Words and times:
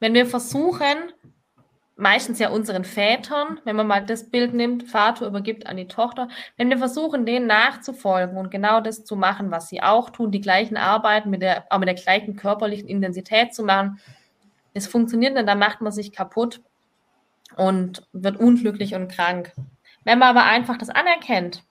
wenn 0.00 0.14
wir 0.14 0.26
versuchen, 0.26 1.12
meistens 1.96 2.38
ja 2.38 2.48
unseren 2.48 2.84
Vätern, 2.84 3.60
wenn 3.64 3.76
man 3.76 3.86
mal 3.86 4.04
das 4.04 4.30
Bild 4.30 4.54
nimmt, 4.54 4.88
Vater 4.88 5.26
übergibt 5.26 5.66
an 5.66 5.76
die 5.76 5.86
Tochter, 5.86 6.28
wenn 6.56 6.70
wir 6.70 6.78
versuchen, 6.78 7.26
denen 7.26 7.46
nachzufolgen 7.46 8.38
und 8.38 8.50
genau 8.50 8.80
das 8.80 9.04
zu 9.04 9.16
machen, 9.16 9.50
was 9.50 9.68
sie 9.68 9.82
auch 9.82 10.10
tun, 10.10 10.30
die 10.30 10.40
gleichen 10.40 10.78
Arbeiten 10.78 11.28
mit 11.28 11.42
der, 11.42 11.66
auch 11.68 11.78
mit 11.78 11.88
der 11.88 11.94
gleichen 11.94 12.36
körperlichen 12.36 12.88
Intensität 12.88 13.54
zu 13.54 13.62
machen, 13.62 14.00
es 14.72 14.86
funktioniert 14.86 15.34
nicht, 15.34 15.46
dann 15.46 15.58
macht 15.58 15.82
man 15.82 15.92
sich 15.92 16.12
kaputt 16.12 16.62
und 17.56 18.06
wird 18.12 18.38
unglücklich 18.38 18.94
und 18.94 19.08
krank. 19.08 19.52
Wenn 20.04 20.18
man 20.18 20.28
aber 20.28 20.44
einfach 20.44 20.78
das 20.78 20.88
anerkennt 20.88 21.64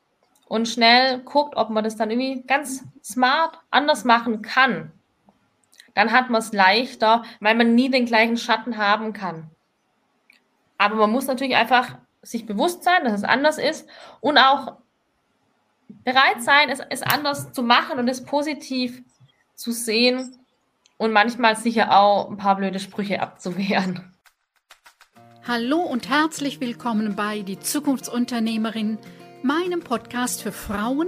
und 0.47 0.67
schnell 0.67 1.19
guckt, 1.19 1.55
ob 1.55 1.69
man 1.69 1.83
das 1.83 1.95
dann 1.95 2.11
irgendwie 2.11 2.43
ganz 2.45 2.83
smart 3.03 3.57
anders 3.71 4.03
machen 4.03 4.41
kann, 4.43 4.91
dann 5.95 6.11
hat 6.11 6.29
man 6.29 6.39
es 6.39 6.53
leichter, 6.53 7.23
weil 7.39 7.55
man 7.55 7.75
nie 7.75 7.89
den 7.89 8.05
gleichen 8.05 8.37
Schatten 8.37 8.77
haben 8.77 9.13
kann. 9.13 9.49
Aber 10.77 10.95
man 10.95 11.11
muss 11.11 11.27
natürlich 11.27 11.55
einfach 11.55 11.97
sich 12.21 12.45
bewusst 12.45 12.83
sein, 12.83 13.03
dass 13.03 13.13
es 13.13 13.23
anders 13.23 13.57
ist 13.57 13.87
und 14.21 14.37
auch 14.37 14.77
bereit 16.03 16.41
sein, 16.41 16.69
es, 16.69 16.79
es 16.89 17.01
anders 17.01 17.51
zu 17.51 17.63
machen 17.63 17.99
und 17.99 18.07
es 18.07 18.23
positiv 18.23 19.01
zu 19.55 19.71
sehen 19.71 20.37
und 20.97 21.11
manchmal 21.11 21.55
sicher 21.55 21.97
auch 21.97 22.29
ein 22.29 22.37
paar 22.37 22.55
blöde 22.55 22.79
Sprüche 22.79 23.21
abzuwehren. 23.21 24.13
Hallo 25.47 25.79
und 25.79 26.09
herzlich 26.09 26.61
willkommen 26.61 27.15
bei 27.15 27.41
Die 27.41 27.59
Zukunftsunternehmerin, 27.59 28.97
meinem 29.41 29.79
Podcast 29.79 30.43
für 30.43 30.51
Frauen, 30.51 31.07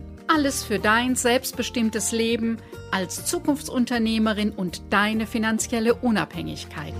Alles 0.33 0.63
für 0.63 0.79
dein 0.79 1.15
selbstbestimmtes 1.15 2.13
Leben 2.13 2.57
als 2.89 3.25
Zukunftsunternehmerin 3.25 4.51
und 4.51 4.81
deine 4.89 5.27
finanzielle 5.27 5.93
Unabhängigkeit. 5.93 6.93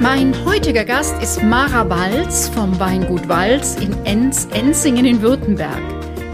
Mein 0.00 0.34
heutiger 0.44 0.84
Gast 0.84 1.22
ist 1.22 1.40
Mara 1.40 1.88
Walz 1.88 2.48
vom 2.48 2.80
Weingut 2.80 3.28
Walz 3.28 3.76
in 3.76 3.92
Enz, 4.04 4.48
Enzingen 4.52 5.04
in 5.04 5.22
Württemberg. 5.22 5.80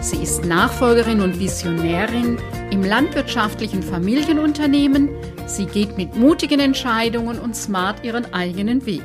Sie 0.01 0.23
ist 0.23 0.47
Nachfolgerin 0.47 1.21
und 1.21 1.39
Visionärin 1.39 2.39
im 2.71 2.83
landwirtschaftlichen 2.83 3.83
Familienunternehmen. 3.83 5.11
Sie 5.47 5.67
geht 5.67 5.99
mit 5.99 6.17
mutigen 6.17 6.61
Entscheidungen 6.61 7.39
und 7.39 7.55
smart 7.55 8.03
ihren 8.03 8.33
eigenen 8.33 8.87
Weg. 8.87 9.05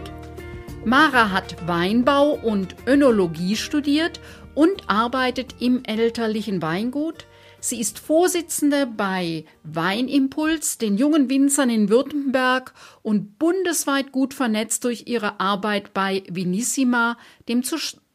Mara 0.84 1.30
hat 1.30 1.68
Weinbau 1.68 2.32
und 2.32 2.76
Önologie 2.88 3.56
studiert 3.56 4.20
und 4.56 4.90
arbeitet 4.90 5.56
im 5.60 5.84
elterlichen 5.84 6.62
Weingut. 6.62 7.26
Sie 7.60 7.80
ist 7.80 8.00
Vorsitzende 8.00 8.88
bei 8.88 9.46
Weinimpuls, 9.64 10.80
den 10.80 10.98
jungen 10.98 11.30
Winzern 11.30 11.70
in 11.70 11.90
Württemberg 11.90 12.74
und 13.04 13.38
bundesweit 13.38 14.12
gut 14.12 14.34
vernetzt 14.34 14.84
durch 14.84 15.04
ihre 15.06 15.40
Arbeit 15.40 15.94
bei 15.94 16.24
Vinissima, 16.28 17.18
dem 17.48 17.62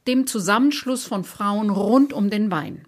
dem 0.06 0.26
Zusammenschluss 0.26 1.04
von 1.04 1.24
Frauen 1.24 1.70
rund 1.70 2.12
um 2.12 2.30
den 2.30 2.50
Wein. 2.50 2.86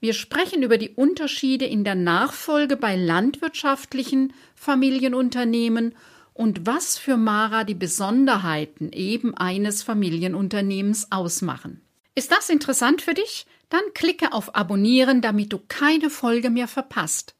Wir 0.00 0.14
sprechen 0.14 0.62
über 0.62 0.78
die 0.78 0.90
Unterschiede 0.90 1.66
in 1.66 1.84
der 1.84 1.94
Nachfolge 1.94 2.76
bei 2.76 2.96
landwirtschaftlichen 2.96 4.32
Familienunternehmen 4.54 5.94
und 6.32 6.66
was 6.66 6.96
für 6.96 7.18
Mara 7.18 7.64
die 7.64 7.74
Besonderheiten 7.74 8.92
eben 8.92 9.34
eines 9.34 9.82
Familienunternehmens 9.82 11.12
ausmachen. 11.12 11.82
Ist 12.20 12.32
das 12.32 12.50
interessant 12.50 13.00
für 13.00 13.14
dich? 13.14 13.46
Dann 13.70 13.80
klicke 13.94 14.34
auf 14.34 14.54
Abonnieren, 14.54 15.22
damit 15.22 15.54
du 15.54 15.58
keine 15.68 16.10
Folge 16.10 16.50
mehr 16.50 16.68
verpasst. 16.68 17.34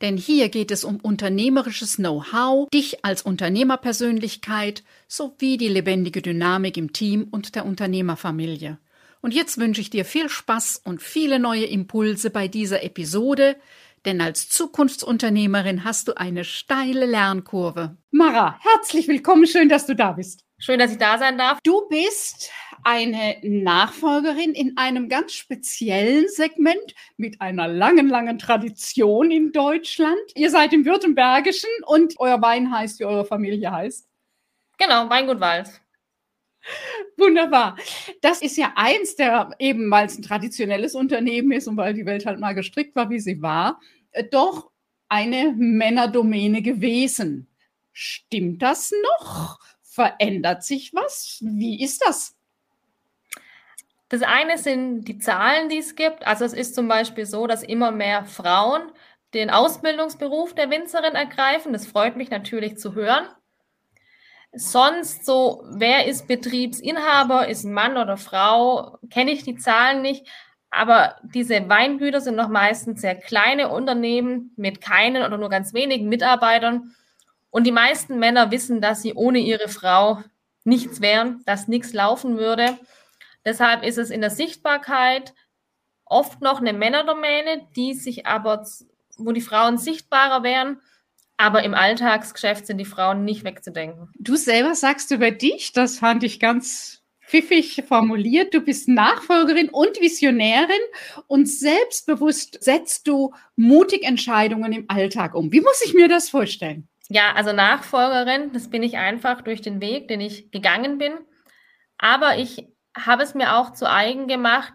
Denn 0.00 0.16
hier 0.16 0.48
geht 0.48 0.70
es 0.70 0.84
um 0.84 0.98
unternehmerisches 1.00 1.96
Know-how, 1.96 2.68
dich 2.70 3.04
als 3.04 3.22
Unternehmerpersönlichkeit 3.22 4.84
sowie 5.08 5.56
die 5.56 5.66
lebendige 5.66 6.22
Dynamik 6.22 6.76
im 6.76 6.92
Team 6.92 7.26
und 7.32 7.56
der 7.56 7.66
Unternehmerfamilie. 7.66 8.78
Und 9.22 9.34
jetzt 9.34 9.58
wünsche 9.58 9.80
ich 9.80 9.90
dir 9.90 10.04
viel 10.04 10.28
Spaß 10.28 10.82
und 10.84 11.02
viele 11.02 11.40
neue 11.40 11.64
Impulse 11.64 12.30
bei 12.30 12.46
dieser 12.46 12.84
Episode, 12.84 13.56
denn 14.04 14.20
als 14.20 14.48
Zukunftsunternehmerin 14.48 15.82
hast 15.82 16.06
du 16.06 16.16
eine 16.16 16.44
steile 16.44 17.06
Lernkurve. 17.06 17.96
Mara, 18.12 18.56
herzlich 18.60 19.08
willkommen, 19.08 19.48
schön, 19.48 19.68
dass 19.68 19.86
du 19.86 19.96
da 19.96 20.12
bist. 20.12 20.44
Schön, 20.64 20.78
dass 20.78 20.92
ich 20.92 20.98
da 20.98 21.18
sein 21.18 21.38
darf. 21.38 21.58
Du 21.64 21.88
bist 21.88 22.52
eine 22.84 23.36
Nachfolgerin 23.42 24.52
in 24.52 24.76
einem 24.76 25.08
ganz 25.08 25.32
speziellen 25.32 26.28
Segment 26.28 26.94
mit 27.16 27.40
einer 27.40 27.68
langen, 27.68 28.08
langen 28.08 28.38
Tradition 28.38 29.30
in 29.30 29.52
Deutschland. 29.52 30.20
Ihr 30.34 30.50
seid 30.50 30.72
im 30.72 30.84
Württembergischen 30.84 31.70
und 31.86 32.14
euer 32.18 32.40
Wein 32.42 32.72
heißt, 32.72 33.00
wie 33.00 33.04
eure 33.04 33.24
Familie 33.24 33.70
heißt. 33.70 34.08
Genau, 34.78 35.08
Weingut 35.08 35.40
Wald. 35.40 35.68
Wunderbar. 37.16 37.76
Das 38.20 38.40
ist 38.40 38.56
ja 38.56 38.72
eins 38.76 39.16
der, 39.16 39.50
eben 39.58 39.90
weil 39.90 40.06
es 40.06 40.16
ein 40.16 40.22
traditionelles 40.22 40.94
Unternehmen 40.94 41.52
ist 41.52 41.68
und 41.68 41.76
weil 41.76 41.94
die 41.94 42.06
Welt 42.06 42.26
halt 42.26 42.40
mal 42.40 42.52
gestrickt 42.52 42.94
war, 42.94 43.10
wie 43.10 43.20
sie 43.20 43.42
war, 43.42 43.80
äh, 44.12 44.24
doch 44.24 44.70
eine 45.08 45.54
Männerdomäne 45.56 46.62
gewesen. 46.62 47.48
Stimmt 47.92 48.62
das 48.62 48.92
noch? 49.20 49.58
Verändert 49.82 50.64
sich 50.64 50.94
was? 50.94 51.38
Wie 51.42 51.82
ist 51.82 52.02
das? 52.06 52.34
Das 54.12 54.20
eine 54.20 54.58
sind 54.58 55.04
die 55.04 55.16
Zahlen, 55.16 55.70
die 55.70 55.78
es 55.78 55.96
gibt. 55.96 56.26
Also 56.26 56.44
es 56.44 56.52
ist 56.52 56.74
zum 56.74 56.86
Beispiel 56.86 57.24
so, 57.24 57.46
dass 57.46 57.62
immer 57.62 57.92
mehr 57.92 58.26
Frauen 58.26 58.82
den 59.32 59.48
Ausbildungsberuf 59.48 60.54
der 60.54 60.68
Winzerin 60.68 61.14
ergreifen. 61.14 61.72
Das 61.72 61.86
freut 61.86 62.14
mich 62.16 62.28
natürlich 62.28 62.76
zu 62.76 62.94
hören. 62.94 63.24
Sonst 64.52 65.24
so, 65.24 65.64
wer 65.70 66.06
ist 66.06 66.28
Betriebsinhaber, 66.28 67.48
ist 67.48 67.64
Mann 67.64 67.96
oder 67.96 68.18
Frau, 68.18 68.98
kenne 69.08 69.30
ich 69.30 69.44
die 69.44 69.56
Zahlen 69.56 70.02
nicht. 70.02 70.28
Aber 70.68 71.16
diese 71.22 71.66
Weingüter 71.70 72.20
sind 72.20 72.36
noch 72.36 72.48
meistens 72.48 73.00
sehr 73.00 73.14
kleine 73.14 73.70
Unternehmen 73.70 74.52
mit 74.56 74.82
keinen 74.82 75.22
oder 75.22 75.38
nur 75.38 75.48
ganz 75.48 75.72
wenigen 75.72 76.10
Mitarbeitern. 76.10 76.94
Und 77.48 77.66
die 77.66 77.72
meisten 77.72 78.18
Männer 78.18 78.50
wissen, 78.50 78.82
dass 78.82 79.00
sie 79.00 79.14
ohne 79.14 79.38
ihre 79.38 79.68
Frau 79.68 80.22
nichts 80.64 81.00
wären, 81.00 81.42
dass 81.46 81.66
nichts 81.66 81.94
laufen 81.94 82.36
würde. 82.36 82.78
Deshalb 83.44 83.84
ist 83.84 83.98
es 83.98 84.10
in 84.10 84.20
der 84.20 84.30
Sichtbarkeit 84.30 85.34
oft 86.04 86.40
noch 86.40 86.60
eine 86.60 86.72
Männerdomäne, 86.72 87.66
die 87.74 87.94
sich 87.94 88.26
aber, 88.26 88.66
wo 89.16 89.32
die 89.32 89.40
Frauen 89.40 89.78
sichtbarer 89.78 90.42
wären. 90.42 90.80
Aber 91.36 91.64
im 91.64 91.74
Alltagsgeschäft 91.74 92.66
sind 92.66 92.78
die 92.78 92.84
Frauen 92.84 93.24
nicht 93.24 93.44
wegzudenken. 93.44 94.10
Du 94.18 94.36
selber 94.36 94.74
sagst 94.74 95.10
über 95.10 95.30
dich, 95.30 95.72
das 95.72 95.98
fand 95.98 96.22
ich 96.22 96.38
ganz 96.38 97.02
pfiffig 97.26 97.82
formuliert. 97.88 98.52
Du 98.52 98.60
bist 98.60 98.88
Nachfolgerin 98.88 99.70
und 99.70 100.00
Visionärin 100.00 100.82
und 101.26 101.48
selbstbewusst 101.48 102.62
setzt 102.62 103.08
du 103.08 103.32
mutig 103.56 104.04
Entscheidungen 104.04 104.72
im 104.72 104.84
Alltag 104.88 105.34
um. 105.34 105.50
Wie 105.50 105.62
muss 105.62 105.82
ich 105.84 105.94
mir 105.94 106.08
das 106.08 106.28
vorstellen? 106.28 106.88
Ja, 107.08 107.32
also 107.34 107.52
Nachfolgerin, 107.52 108.52
das 108.52 108.68
bin 108.68 108.82
ich 108.82 108.98
einfach 108.98 109.40
durch 109.40 109.62
den 109.62 109.80
Weg, 109.80 110.08
den 110.08 110.20
ich 110.20 110.50
gegangen 110.50 110.98
bin. 110.98 111.12
Aber 111.98 112.36
ich 112.36 112.66
habe 112.96 113.22
es 113.22 113.34
mir 113.34 113.56
auch 113.56 113.72
zu 113.72 113.90
eigen 113.90 114.26
gemacht, 114.28 114.72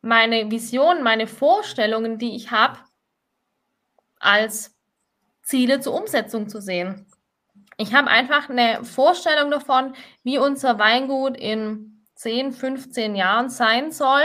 meine 0.00 0.50
Vision, 0.50 1.02
meine 1.02 1.26
Vorstellungen, 1.26 2.18
die 2.18 2.34
ich 2.34 2.50
habe, 2.50 2.78
als 4.18 4.76
Ziele 5.42 5.80
zur 5.80 5.94
Umsetzung 5.94 6.48
zu 6.48 6.60
sehen. 6.60 7.06
Ich 7.76 7.94
habe 7.94 8.08
einfach 8.08 8.48
eine 8.48 8.84
Vorstellung 8.84 9.50
davon, 9.50 9.94
wie 10.22 10.38
unser 10.38 10.78
Weingut 10.78 11.36
in 11.36 12.04
10, 12.16 12.52
15 12.52 13.16
Jahren 13.16 13.48
sein 13.48 13.90
soll. 13.90 14.22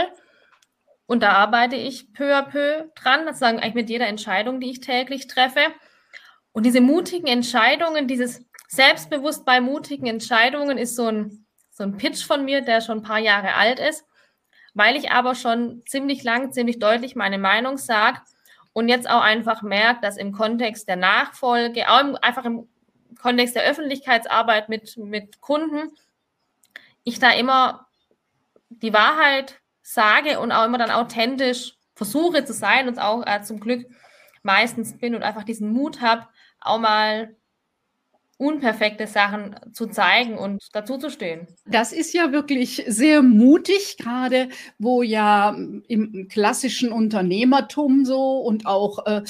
Und 1.06 1.22
da 1.22 1.32
arbeite 1.32 1.76
ich 1.76 2.12
peu 2.12 2.36
à 2.36 2.42
peu 2.42 2.90
dran, 2.94 3.26
das 3.26 3.38
sagen 3.38 3.58
eigentlich 3.58 3.74
mit 3.74 3.90
jeder 3.90 4.06
Entscheidung, 4.06 4.60
die 4.60 4.70
ich 4.70 4.80
täglich 4.80 5.26
treffe. 5.26 5.60
Und 6.52 6.66
diese 6.66 6.80
mutigen 6.80 7.26
Entscheidungen, 7.26 8.06
dieses 8.06 8.44
selbstbewusst 8.68 9.44
bei 9.44 9.60
mutigen 9.60 10.06
Entscheidungen 10.06 10.76
ist 10.76 10.96
so 10.96 11.06
ein 11.06 11.46
so 11.78 11.84
ein 11.84 11.96
Pitch 11.96 12.24
von 12.24 12.44
mir, 12.44 12.60
der 12.60 12.80
schon 12.80 12.98
ein 12.98 13.02
paar 13.02 13.20
Jahre 13.20 13.54
alt 13.54 13.78
ist, 13.78 14.04
weil 14.74 14.96
ich 14.96 15.12
aber 15.12 15.36
schon 15.36 15.82
ziemlich 15.86 16.24
lang, 16.24 16.52
ziemlich 16.52 16.80
deutlich 16.80 17.14
meine 17.14 17.38
Meinung 17.38 17.78
sage 17.78 18.20
und 18.72 18.88
jetzt 18.88 19.08
auch 19.08 19.22
einfach 19.22 19.62
merke, 19.62 20.00
dass 20.02 20.16
im 20.16 20.32
Kontext 20.32 20.88
der 20.88 20.96
Nachfolge, 20.96 21.88
auch 21.88 22.00
im, 22.00 22.16
einfach 22.16 22.44
im 22.44 22.68
Kontext 23.22 23.54
der 23.54 23.62
Öffentlichkeitsarbeit 23.62 24.68
mit, 24.68 24.96
mit 24.96 25.40
Kunden, 25.40 25.92
ich 27.04 27.20
da 27.20 27.30
immer 27.30 27.86
die 28.70 28.92
Wahrheit 28.92 29.60
sage 29.80 30.40
und 30.40 30.50
auch 30.50 30.64
immer 30.64 30.78
dann 30.78 30.90
authentisch 30.90 31.76
versuche 31.94 32.44
zu 32.44 32.52
sein 32.52 32.88
und 32.88 32.98
auch 32.98 33.24
äh, 33.24 33.40
zum 33.42 33.60
Glück 33.60 33.86
meistens 34.42 34.98
bin 34.98 35.14
und 35.14 35.22
einfach 35.22 35.44
diesen 35.44 35.72
Mut 35.72 36.00
habe, 36.00 36.26
auch 36.60 36.78
mal 36.78 37.36
unperfekte 38.38 39.08
Sachen 39.08 39.56
zu 39.72 39.86
zeigen 39.86 40.38
und 40.38 40.68
dazu 40.72 40.96
zu 40.96 41.10
stehen. 41.10 41.48
Das 41.66 41.92
ist 41.92 42.14
ja 42.14 42.30
wirklich 42.30 42.84
sehr 42.86 43.22
mutig, 43.22 43.96
gerade 43.98 44.48
wo 44.78 45.02
ja 45.02 45.56
im 45.88 46.28
klassischen 46.28 46.92
Unternehmertum 46.92 48.04
so 48.04 48.38
und 48.38 48.64
auch 48.66 49.04
äh, 49.06 49.22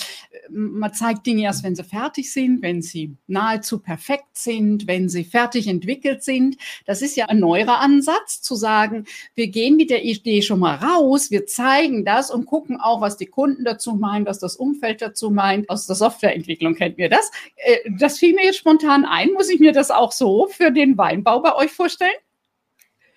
man 0.51 0.93
zeigt 0.93 1.27
Dinge 1.27 1.43
erst, 1.43 1.65
wenn 1.65 1.75
sie 1.75 1.85
fertig 1.85 2.33
sind, 2.33 2.63
wenn 2.63 2.83
sie 2.83 3.17
nahezu 3.27 3.79
perfekt 3.79 4.37
sind, 4.37 4.87
wenn 4.87 5.09
sie 5.09 5.25
fertig 5.25 5.67
entwickelt 5.69 6.23
sind. 6.23 6.57
Das 6.87 7.03
ist 7.03 7.17
ja 7.17 7.27
ein 7.27 7.41
neuer 7.41 7.79
Ansatz, 7.79 8.43
zu 8.43 8.55
sagen, 8.55 9.05
wir 9.35 9.49
gehen 9.49 9.77
mit 9.77 9.91
der 9.91 10.05
Idee 10.05 10.43
schon 10.43 10.61
mal 10.61 10.77
raus, 10.77 11.31
wir 11.31 11.47
zeigen 11.47 12.05
das 12.05 12.31
und 12.31 12.47
gucken 12.47 12.79
auch, 12.81 13.01
was 13.01 13.17
die 13.17 13.27
Kunden 13.27 13.65
dazu 13.65 13.95
meinen, 13.95 14.27
was 14.27 14.39
das 14.39 14.57
Umfeld 14.57 15.03
dazu 15.03 15.31
meint. 15.31 15.69
Aus 15.71 15.87
der 15.87 15.97
Softwareentwicklung 15.97 16.75
kennt 16.75 16.99
ihr 16.99 17.09
das. 17.09 17.31
Äh, 17.57 17.79
das 17.99 18.19
fiel 18.19 18.35
mir 18.35 18.45
jetzt 18.45 18.59
spontan 18.59 18.98
spontan 18.99 19.05
ein. 19.05 19.33
Muss 19.33 19.51
ich 19.51 19.61
mir 19.61 19.73
das 19.73 19.91
auch 19.91 20.13
so 20.13 20.47
für 20.49 20.71
den 20.71 20.97
Weinbau 20.97 21.41
bei 21.41 21.55
euch 21.55 21.73
vorstellen? 21.73 22.11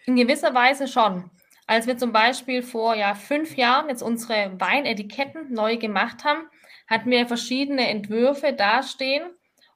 In 0.06 0.16
gewisser 0.16 0.54
Weise 0.54 0.88
schon. 0.88 1.30
Als 1.68 1.88
wir 1.88 1.98
zum 1.98 2.12
Beispiel 2.12 2.64
vor 2.64 2.96
ja, 2.96 3.16
fünf 3.16 3.56
Jahren 3.56 3.90
jetzt 3.90 4.02
unsere 4.02 4.60
Weinetiketten 4.60 5.54
neu 5.54 5.78
gemacht 5.78 6.24
haben, 6.24 6.48
hatten 6.88 7.10
wir 7.10 7.28
verschiedene 7.28 7.88
Entwürfe 7.88 8.52
dastehen 8.52 9.24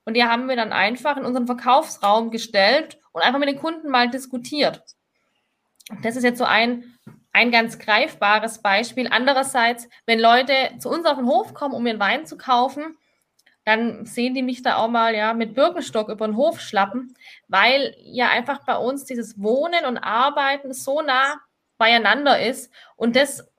und 0.04 0.16
die 0.16 0.24
haben 0.24 0.50
wir 0.50 0.56
dann 0.56 0.74
einfach 0.74 1.16
in 1.16 1.26
unseren 1.26 1.46
Verkaufsraum 1.46 2.32
gestellt 2.32 3.00
und 3.14 3.22
einfach 3.22 3.40
mit 3.40 3.48
den 3.48 3.60
Kunden 3.60 3.90
mal 3.90 4.10
diskutiert. 4.10 4.84
Das 6.02 6.16
ist 6.16 6.24
jetzt 6.24 6.40
so 6.40 6.44
ein, 6.44 6.98
ein 7.32 7.52
ganz 7.52 7.80
greifbares 7.80 8.62
Beispiel. 8.62 9.08
Andererseits, 9.10 9.88
wenn 10.06 10.20
Leute 10.20 10.54
zu 10.80 10.90
uns 10.90 11.06
auf 11.06 11.18
den 11.18 11.28
Hof 11.28 11.54
kommen, 11.54 11.76
um 11.76 11.88
ihren 11.88 12.00
Wein 12.00 12.26
zu 12.26 12.38
kaufen, 12.38 12.98
dann 13.66 14.06
sehen 14.06 14.34
die 14.36 14.44
mich 14.44 14.62
da 14.62 14.78
auch 14.78 14.90
mal 14.90 15.16
ja 15.16 15.34
mit 15.34 15.56
Birkenstock 15.56 16.10
über 16.10 16.28
den 16.28 16.38
Hof 16.38 16.62
schlappen, 16.62 17.16
weil 17.48 17.96
ja 18.00 18.30
einfach 18.30 18.64
bei 18.66 18.78
uns 18.78 19.06
dieses 19.06 19.42
Wohnen 19.42 19.86
und 19.86 19.98
Arbeiten 19.98 20.74
so 20.74 21.02
nah 21.02 21.36
beieinander 21.78 22.40
ist 22.40 22.72
und 22.96 23.16
das 23.16 23.52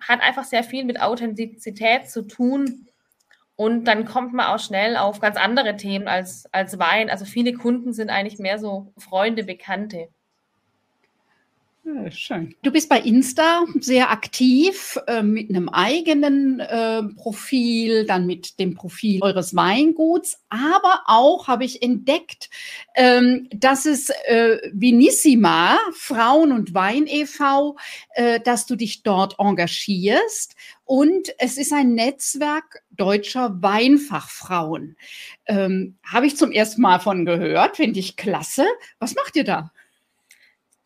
hat 0.00 0.22
einfach 0.22 0.44
sehr 0.44 0.64
viel 0.64 0.84
mit 0.84 1.00
Authentizität 1.00 2.10
zu 2.10 2.22
tun 2.22 2.88
und 3.60 3.84
dann 3.84 4.06
kommt 4.06 4.32
man 4.32 4.46
auch 4.46 4.58
schnell 4.58 4.96
auf 4.96 5.20
ganz 5.20 5.36
andere 5.36 5.76
Themen 5.76 6.08
als, 6.08 6.46
als 6.50 6.78
Wein. 6.78 7.10
Also 7.10 7.26
viele 7.26 7.52
Kunden 7.52 7.92
sind 7.92 8.08
eigentlich 8.08 8.38
mehr 8.38 8.58
so 8.58 8.94
Freunde, 8.96 9.44
Bekannte. 9.44 10.08
Schön. 12.10 12.54
Du 12.62 12.70
bist 12.70 12.88
bei 12.90 13.00
Insta 13.00 13.64
sehr 13.80 14.10
aktiv 14.10 14.98
äh, 15.06 15.22
mit 15.22 15.48
einem 15.48 15.70
eigenen 15.70 16.60
äh, 16.60 17.02
Profil, 17.16 18.04
dann 18.04 18.26
mit 18.26 18.60
dem 18.60 18.74
Profil 18.74 19.22
eures 19.22 19.56
Weinguts, 19.56 20.42
aber 20.50 21.02
auch 21.06 21.48
habe 21.48 21.64
ich 21.64 21.82
entdeckt, 21.82 22.50
ähm, 22.94 23.48
dass 23.50 23.86
es 23.86 24.10
äh, 24.26 24.58
Vinissima, 24.72 25.78
Frauen 25.92 26.52
und 26.52 26.74
Wein 26.74 27.06
e.V., 27.06 27.76
äh, 28.14 28.40
dass 28.40 28.66
du 28.66 28.76
dich 28.76 29.02
dort 29.02 29.36
engagierst 29.38 30.56
und 30.84 31.32
es 31.38 31.56
ist 31.56 31.72
ein 31.72 31.94
Netzwerk 31.94 32.82
deutscher 32.90 33.62
Weinfachfrauen. 33.62 34.96
Ähm, 35.46 35.96
habe 36.04 36.26
ich 36.26 36.36
zum 36.36 36.52
ersten 36.52 36.82
Mal 36.82 37.00
von 37.00 37.24
gehört, 37.24 37.76
finde 37.76 38.00
ich 38.00 38.16
klasse. 38.16 38.66
Was 38.98 39.14
macht 39.14 39.36
ihr 39.36 39.44
da? 39.44 39.72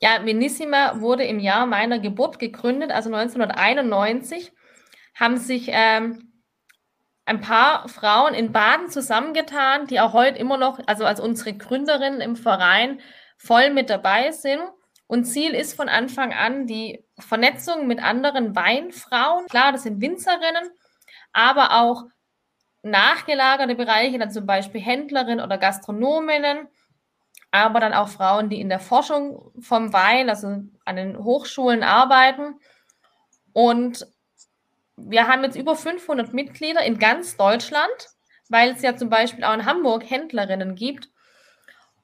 Ja, 0.04 0.18
Minissima 0.18 1.00
wurde 1.00 1.24
im 1.24 1.38
Jahr 1.38 1.64
meiner 1.64 1.98
Geburt 1.98 2.38
gegründet, 2.38 2.90
also 2.90 3.08
1991, 3.08 4.52
haben 5.14 5.38
sich 5.38 5.68
ähm, 5.72 6.30
ein 7.24 7.40
paar 7.40 7.88
Frauen 7.88 8.34
in 8.34 8.52
Baden 8.52 8.90
zusammengetan, 8.90 9.86
die 9.86 10.00
auch 10.00 10.12
heute 10.12 10.38
immer 10.38 10.58
noch, 10.58 10.78
also 10.84 11.06
als 11.06 11.20
unsere 11.20 11.56
Gründerinnen 11.56 12.20
im 12.20 12.36
Verein, 12.36 13.00
voll 13.38 13.70
mit 13.70 13.88
dabei 13.88 14.30
sind. 14.32 14.60
Und 15.06 15.24
Ziel 15.24 15.54
ist 15.54 15.72
von 15.72 15.88
Anfang 15.88 16.34
an 16.34 16.66
die 16.66 17.02
Vernetzung 17.18 17.86
mit 17.86 18.02
anderen 18.04 18.54
Weinfrauen. 18.54 19.46
Klar, 19.46 19.72
das 19.72 19.84
sind 19.84 20.02
Winzerinnen, 20.02 20.68
aber 21.32 21.80
auch 21.80 22.04
nachgelagerte 22.82 23.74
Bereiche, 23.74 24.18
dann 24.18 24.30
zum 24.30 24.44
Beispiel 24.44 24.82
Händlerinnen 24.82 25.42
oder 25.42 25.56
Gastronominnen 25.56 26.68
aber 27.54 27.78
dann 27.78 27.94
auch 27.94 28.08
Frauen, 28.08 28.48
die 28.48 28.60
in 28.60 28.68
der 28.68 28.80
Forschung 28.80 29.52
vom 29.60 29.92
Wein, 29.92 30.28
also 30.28 30.48
an 30.84 30.96
den 30.96 31.22
Hochschulen 31.22 31.84
arbeiten. 31.84 32.58
Und 33.52 34.04
wir 34.96 35.28
haben 35.28 35.44
jetzt 35.44 35.54
über 35.54 35.76
500 35.76 36.32
Mitglieder 36.32 36.82
in 36.82 36.98
ganz 36.98 37.36
Deutschland, 37.36 37.94
weil 38.48 38.70
es 38.70 38.82
ja 38.82 38.96
zum 38.96 39.08
Beispiel 39.08 39.44
auch 39.44 39.54
in 39.54 39.66
Hamburg 39.66 40.02
Händlerinnen 40.10 40.74
gibt. 40.74 41.10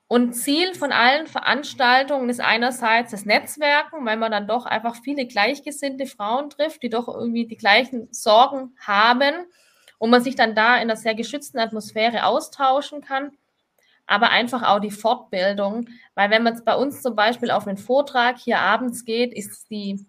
Und 0.07 0.35
Ziel 0.35 0.73
von 0.75 0.93
allen 0.93 1.27
Veranstaltungen 1.27 2.29
ist 2.29 2.41
einerseits 2.41 3.11
das 3.11 3.25
Netzwerken, 3.25 4.07
weil 4.07 4.19
man 4.19 4.31
dann 4.31 4.47
doch 4.47 4.67
einfach 4.67 4.95
viele 5.03 5.27
gleichgesinnte 5.27 6.07
Frauen 6.07 6.51
trifft, 6.51 6.85
die 6.85 6.91
doch 6.91 7.09
irgendwie 7.09 7.49
die 7.49 7.57
gleichen 7.57 8.07
Sorgen 8.13 8.77
haben 8.79 9.35
und 9.99 10.11
man 10.11 10.23
sich 10.23 10.37
dann 10.37 10.55
da 10.55 10.77
in 10.77 10.83
einer 10.83 10.97
sehr 10.97 11.17
geschützten 11.17 11.59
Atmosphäre 11.59 12.25
austauschen 12.25 13.01
kann 13.01 13.33
aber 14.11 14.31
einfach 14.31 14.65
auch 14.65 14.81
die 14.81 14.91
Fortbildung, 14.91 15.89
weil 16.17 16.31
wenn 16.31 16.43
man 16.43 16.61
bei 16.65 16.75
uns 16.75 17.01
zum 17.01 17.15
Beispiel 17.15 17.53
auf 17.53 17.69
einen 17.69 17.77
Vortrag 17.77 18.39
hier 18.39 18.59
abends 18.59 19.05
geht, 19.05 19.33
ist 19.33 19.71
die, 19.71 20.05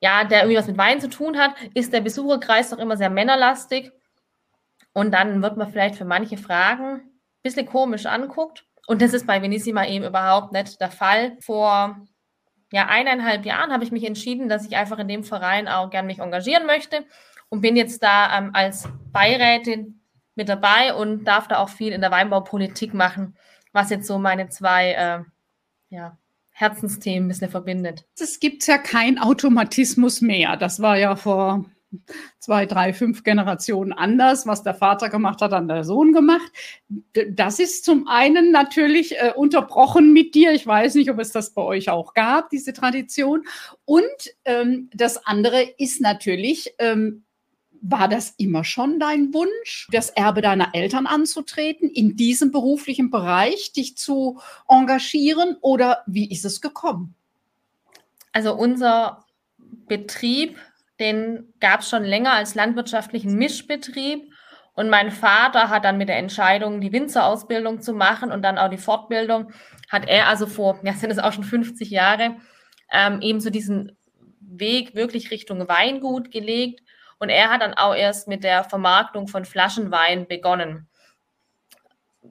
ja, 0.00 0.22
der 0.22 0.42
irgendwie 0.42 0.58
was 0.58 0.68
mit 0.68 0.78
Wein 0.78 1.00
zu 1.00 1.10
tun 1.10 1.36
hat, 1.36 1.56
ist 1.74 1.92
der 1.92 2.02
Besucherkreis 2.02 2.70
doch 2.70 2.78
immer 2.78 2.96
sehr 2.96 3.10
männerlastig. 3.10 3.90
Und 4.92 5.10
dann 5.12 5.42
wird 5.42 5.56
man 5.56 5.68
vielleicht 5.68 5.96
für 5.96 6.04
manche 6.04 6.36
Fragen 6.36 7.00
ein 7.00 7.10
bisschen 7.42 7.66
komisch 7.66 8.06
anguckt. 8.06 8.64
Und 8.86 9.02
das 9.02 9.12
ist 9.12 9.26
bei 9.26 9.42
Venissima 9.42 9.86
eben 9.86 10.04
überhaupt 10.04 10.52
nicht 10.52 10.80
der 10.80 10.92
Fall. 10.92 11.36
Vor 11.40 11.96
ja, 12.72 12.86
eineinhalb 12.86 13.44
Jahren 13.44 13.72
habe 13.72 13.82
ich 13.82 13.90
mich 13.90 14.04
entschieden, 14.04 14.48
dass 14.48 14.64
ich 14.64 14.76
einfach 14.76 15.00
in 15.00 15.08
dem 15.08 15.24
Verein 15.24 15.66
auch 15.66 15.90
gern 15.90 16.06
mich 16.06 16.20
engagieren 16.20 16.64
möchte 16.64 17.04
und 17.48 17.60
bin 17.60 17.74
jetzt 17.74 18.04
da 18.04 18.38
ähm, 18.38 18.50
als 18.52 18.88
Beirätin 19.12 19.99
mit 20.40 20.48
dabei 20.48 20.94
und 20.94 21.24
darf 21.24 21.48
da 21.48 21.58
auch 21.58 21.68
viel 21.68 21.92
in 21.92 22.00
der 22.00 22.10
Weinbaupolitik 22.10 22.94
machen, 22.94 23.36
was 23.72 23.90
jetzt 23.90 24.06
so 24.06 24.18
meine 24.18 24.48
zwei 24.48 24.92
äh, 24.92 25.20
ja, 25.94 26.16
Herzensthemen 26.50 27.26
ein 27.26 27.28
bisschen 27.28 27.50
verbindet. 27.50 28.06
Es 28.18 28.40
gibt 28.40 28.66
ja 28.66 28.78
keinen 28.78 29.18
Automatismus 29.18 30.22
mehr. 30.22 30.56
Das 30.56 30.80
war 30.80 30.96
ja 30.96 31.14
vor 31.14 31.66
zwei, 32.38 32.64
drei, 32.64 32.94
fünf 32.94 33.22
Generationen 33.22 33.92
anders. 33.92 34.46
Was 34.46 34.62
der 34.62 34.72
Vater 34.74 35.10
gemacht 35.10 35.42
hat, 35.42 35.52
hat 35.52 35.68
der 35.68 35.84
Sohn 35.84 36.14
gemacht. 36.14 36.50
Das 37.32 37.58
ist 37.58 37.84
zum 37.84 38.08
einen 38.08 38.50
natürlich 38.50 39.18
äh, 39.18 39.32
unterbrochen 39.36 40.14
mit 40.14 40.34
dir. 40.34 40.52
Ich 40.52 40.66
weiß 40.66 40.94
nicht, 40.94 41.10
ob 41.10 41.18
es 41.18 41.32
das 41.32 41.50
bei 41.52 41.62
euch 41.62 41.90
auch 41.90 42.14
gab, 42.14 42.48
diese 42.48 42.72
Tradition. 42.72 43.44
Und 43.84 44.04
ähm, 44.46 44.88
das 44.94 45.26
andere 45.26 45.62
ist 45.76 46.00
natürlich, 46.00 46.74
ähm, 46.78 47.24
war 47.82 48.08
das 48.08 48.34
immer 48.36 48.64
schon 48.64 48.98
dein 48.98 49.32
Wunsch, 49.32 49.88
das 49.90 50.10
Erbe 50.10 50.42
deiner 50.42 50.74
Eltern 50.74 51.06
anzutreten, 51.06 51.88
in 51.88 52.16
diesem 52.16 52.50
beruflichen 52.50 53.10
Bereich 53.10 53.72
dich 53.72 53.96
zu 53.96 54.40
engagieren 54.68 55.56
oder 55.60 56.02
wie 56.06 56.30
ist 56.30 56.44
es 56.44 56.60
gekommen? 56.60 57.14
Also 58.32 58.54
unser 58.54 59.24
Betrieb, 59.88 60.58
den 61.00 61.52
gab 61.58 61.80
es 61.80 61.88
schon 61.88 62.04
länger 62.04 62.32
als 62.32 62.54
landwirtschaftlichen 62.54 63.34
Mischbetrieb. 63.36 64.30
Und 64.74 64.88
mein 64.88 65.10
Vater 65.10 65.68
hat 65.68 65.84
dann 65.84 65.98
mit 65.98 66.08
der 66.08 66.18
Entscheidung, 66.18 66.80
die 66.80 66.92
Winzerausbildung 66.92 67.80
zu 67.80 67.92
machen 67.92 68.30
und 68.30 68.42
dann 68.42 68.56
auch 68.56 68.70
die 68.70 68.78
Fortbildung, 68.78 69.52
hat 69.90 70.06
er 70.06 70.28
also 70.28 70.46
vor, 70.46 70.78
ja, 70.84 70.92
sind 70.92 71.10
es 71.10 71.18
auch 71.18 71.32
schon 71.32 71.44
50 71.44 71.90
Jahre, 71.90 72.36
ähm, 72.92 73.20
eben 73.20 73.40
so 73.40 73.50
diesen 73.50 73.96
Weg 74.40 74.94
wirklich 74.94 75.30
Richtung 75.30 75.66
Weingut 75.68 76.30
gelegt 76.30 76.82
und 77.20 77.28
er 77.28 77.50
hat 77.50 77.62
dann 77.62 77.74
auch 77.74 77.94
erst 77.94 78.26
mit 78.26 78.42
der 78.42 78.64
Vermarktung 78.64 79.28
von 79.28 79.44
Flaschenwein 79.44 80.26
begonnen. 80.26 80.88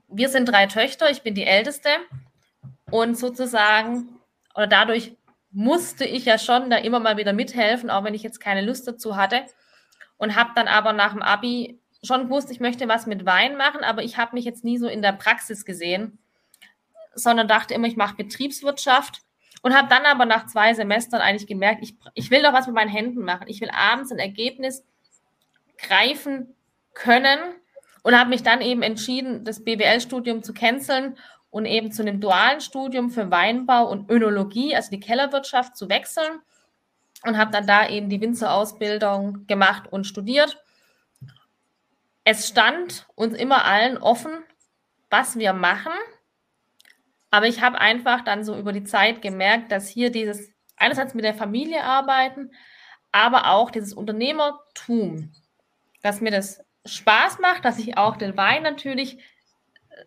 Wir 0.08 0.30
sind 0.30 0.50
drei 0.50 0.66
Töchter, 0.66 1.10
ich 1.10 1.22
bin 1.22 1.36
die 1.36 1.46
älteste 1.46 1.90
und 2.90 3.18
sozusagen, 3.18 4.20
oder 4.56 4.68
dadurch 4.68 5.16
musste 5.52 6.06
ich 6.06 6.26
ja 6.26 6.38
schon 6.38 6.70
da 6.70 6.78
immer 6.78 7.00
mal 7.00 7.18
wieder 7.18 7.34
mithelfen, 7.34 7.90
auch 7.90 8.04
wenn 8.04 8.16
ich 8.16 8.24
jetzt 8.24 8.40
keine 8.40 8.62
Lust 8.62 8.88
dazu 8.88 9.16
hatte. 9.16 9.44
Und 10.18 10.36
habe 10.36 10.52
dann 10.56 10.68
aber 10.68 10.92
nach 10.92 11.14
dem 11.14 11.22
Abi 11.22 11.80
schon 12.04 12.24
gewusst, 12.24 12.52
ich 12.52 12.60
möchte 12.60 12.88
was 12.88 13.06
mit 13.06 13.26
Wein 13.26 13.58
machen, 13.58 13.84
aber 13.84 14.04
ich 14.04 14.18
habe 14.18 14.36
mich 14.36 14.44
jetzt 14.44 14.64
nie 14.64 14.78
so 14.78 14.88
in 14.88 15.02
der 15.02 15.14
Praxis 15.14 15.66
gesehen, 15.66 16.18
sondern 17.14 17.48
dachte 17.48 17.74
immer, 17.74 17.88
ich 17.88 17.96
mache 17.96 18.16
Betriebswirtschaft 18.16 19.22
und 19.62 19.76
habe 19.76 19.90
dann 19.90 20.06
aber 20.06 20.26
nach 20.26 20.46
zwei 20.48 20.74
Semestern 20.74 21.22
eigentlich 21.22 21.48
gemerkt, 21.48 21.84
ich, 21.84 21.96
ich 22.14 22.32
will 22.32 22.42
doch 22.42 22.54
was 22.54 22.68
mit 22.68 22.76
meinen 22.76 22.90
Händen 22.90 23.24
machen. 23.24 23.48
Ich 23.48 23.62
will 23.62 23.70
abends 23.72 24.12
ein 24.12 24.20
Ergebnis 24.20 24.86
greifen 25.78 26.56
können 26.94 27.40
und 28.04 28.18
habe 28.18 28.30
mich 28.30 28.44
dann 28.44 28.62
eben 28.62 28.82
entschieden, 28.82 29.44
das 29.44 29.64
BWL-Studium 29.64 30.44
zu 30.44 30.54
canceln 30.54 31.18
und 31.50 31.66
eben 31.66 31.92
zu 31.92 32.02
einem 32.02 32.20
dualen 32.20 32.62
Studium 32.62 33.10
für 33.10 33.32
Weinbau 33.32 33.90
und 33.90 34.10
Önologie, 34.10 34.76
also 34.76 34.90
die 34.92 35.00
Kellerwirtschaft, 35.00 35.76
zu 35.76 35.90
wechseln 35.90 36.42
und 37.26 37.38
habe 37.38 37.52
dann 37.52 37.68
da 37.68 37.88
eben 37.88 38.10
die 38.10 38.22
Winzerausbildung 38.22 39.48
gemacht 39.48 39.92
und 39.92 40.06
studiert. 40.06 40.64
Es 42.24 42.48
stand 42.48 43.08
uns 43.16 43.34
immer 43.34 43.66
allen 43.66 43.98
offen, 43.98 44.32
was 45.10 45.38
wir 45.38 45.54
machen. 45.54 45.94
Aber 47.32 47.48
ich 47.48 47.62
habe 47.62 47.80
einfach 47.80 48.22
dann 48.24 48.44
so 48.44 48.58
über 48.58 48.74
die 48.74 48.84
Zeit 48.84 49.22
gemerkt, 49.22 49.72
dass 49.72 49.88
hier 49.88 50.12
dieses 50.12 50.50
einerseits 50.78 51.14
mit 51.14 51.26
der 51.26 51.34
Familie 51.34 51.84
arbeiten, 51.84 52.52
aber 53.12 53.52
auch 53.52 53.70
dieses 53.70 53.94
Unternehmertum, 53.94 55.32
dass 56.02 56.22
mir 56.22 56.32
das 56.32 56.64
Spaß 56.86 57.40
macht, 57.40 57.66
dass 57.66 57.80
ich 57.80 57.98
auch 57.98 58.18
den 58.18 58.38
Wein 58.38 58.64
natürlich 58.64 59.20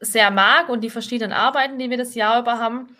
sehr 0.01 0.31
mag 0.31 0.69
und 0.69 0.83
die 0.83 0.91
verschiedenen 0.91 1.33
Arbeiten, 1.33 1.79
die 1.79 1.91
wir 1.91 1.99
das 1.99 2.15
Jahr 2.15 2.41
über 2.41 2.59
haben. 2.59 2.97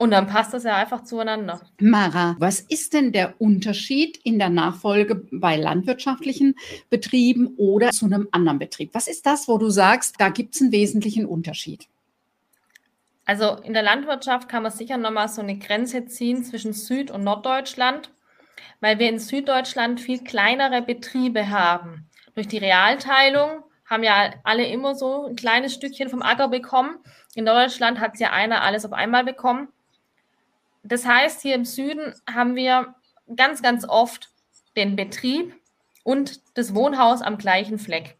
Und 0.00 0.12
dann 0.12 0.28
passt 0.28 0.54
das 0.54 0.62
ja 0.62 0.76
einfach 0.76 1.02
zueinander. 1.02 1.60
Mara, 1.80 2.36
was 2.38 2.60
ist 2.60 2.94
denn 2.94 3.10
der 3.10 3.40
Unterschied 3.40 4.16
in 4.18 4.38
der 4.38 4.48
Nachfolge 4.48 5.26
bei 5.32 5.56
landwirtschaftlichen 5.56 6.54
Betrieben 6.88 7.54
oder 7.56 7.90
zu 7.90 8.06
einem 8.06 8.28
anderen 8.30 8.60
Betrieb? 8.60 8.90
Was 8.92 9.08
ist 9.08 9.26
das, 9.26 9.48
wo 9.48 9.58
du 9.58 9.70
sagst, 9.70 10.14
da 10.18 10.28
gibt 10.28 10.54
es 10.54 10.60
einen 10.60 10.70
wesentlichen 10.70 11.26
Unterschied? 11.26 11.88
Also 13.28 13.56
in 13.56 13.74
der 13.74 13.82
Landwirtschaft 13.82 14.48
kann 14.48 14.62
man 14.62 14.72
sicher 14.72 14.96
nochmal 14.96 15.28
so 15.28 15.42
eine 15.42 15.58
Grenze 15.58 16.06
ziehen 16.06 16.42
zwischen 16.44 16.72
Süd- 16.72 17.10
und 17.10 17.24
Norddeutschland, 17.24 18.10
weil 18.80 18.98
wir 18.98 19.10
in 19.10 19.18
Süddeutschland 19.18 20.00
viel 20.00 20.24
kleinere 20.24 20.80
Betriebe 20.80 21.50
haben. 21.50 22.08
Durch 22.34 22.48
die 22.48 22.56
Realteilung 22.56 23.64
haben 23.84 24.02
ja 24.02 24.32
alle 24.44 24.64
immer 24.64 24.94
so 24.94 25.26
ein 25.26 25.36
kleines 25.36 25.74
Stückchen 25.74 26.08
vom 26.08 26.22
Acker 26.22 26.48
bekommen. 26.48 26.96
In 27.34 27.44
Deutschland 27.44 28.00
hat 28.00 28.14
es 28.14 28.20
ja 28.20 28.30
einer 28.32 28.62
alles 28.62 28.86
auf 28.86 28.94
einmal 28.94 29.24
bekommen. 29.24 29.68
Das 30.82 31.04
heißt, 31.04 31.42
hier 31.42 31.54
im 31.54 31.66
Süden 31.66 32.14
haben 32.26 32.54
wir 32.54 32.94
ganz, 33.36 33.60
ganz 33.60 33.86
oft 33.86 34.30
den 34.74 34.96
Betrieb 34.96 35.54
und 36.02 36.40
das 36.56 36.74
Wohnhaus 36.74 37.20
am 37.20 37.36
gleichen 37.36 37.78
Fleck. 37.78 38.17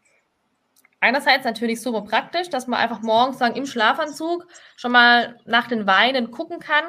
Einerseits 1.01 1.45
natürlich 1.45 1.81
super 1.81 2.01
praktisch, 2.01 2.49
dass 2.49 2.67
man 2.67 2.79
einfach 2.79 3.01
morgens 3.01 3.37
sagen, 3.37 3.55
im 3.55 3.65
Schlafanzug 3.65 4.45
schon 4.75 4.91
mal 4.91 5.37
nach 5.45 5.67
den 5.67 5.87
Weinen 5.87 6.31
gucken 6.31 6.59
kann, 6.59 6.83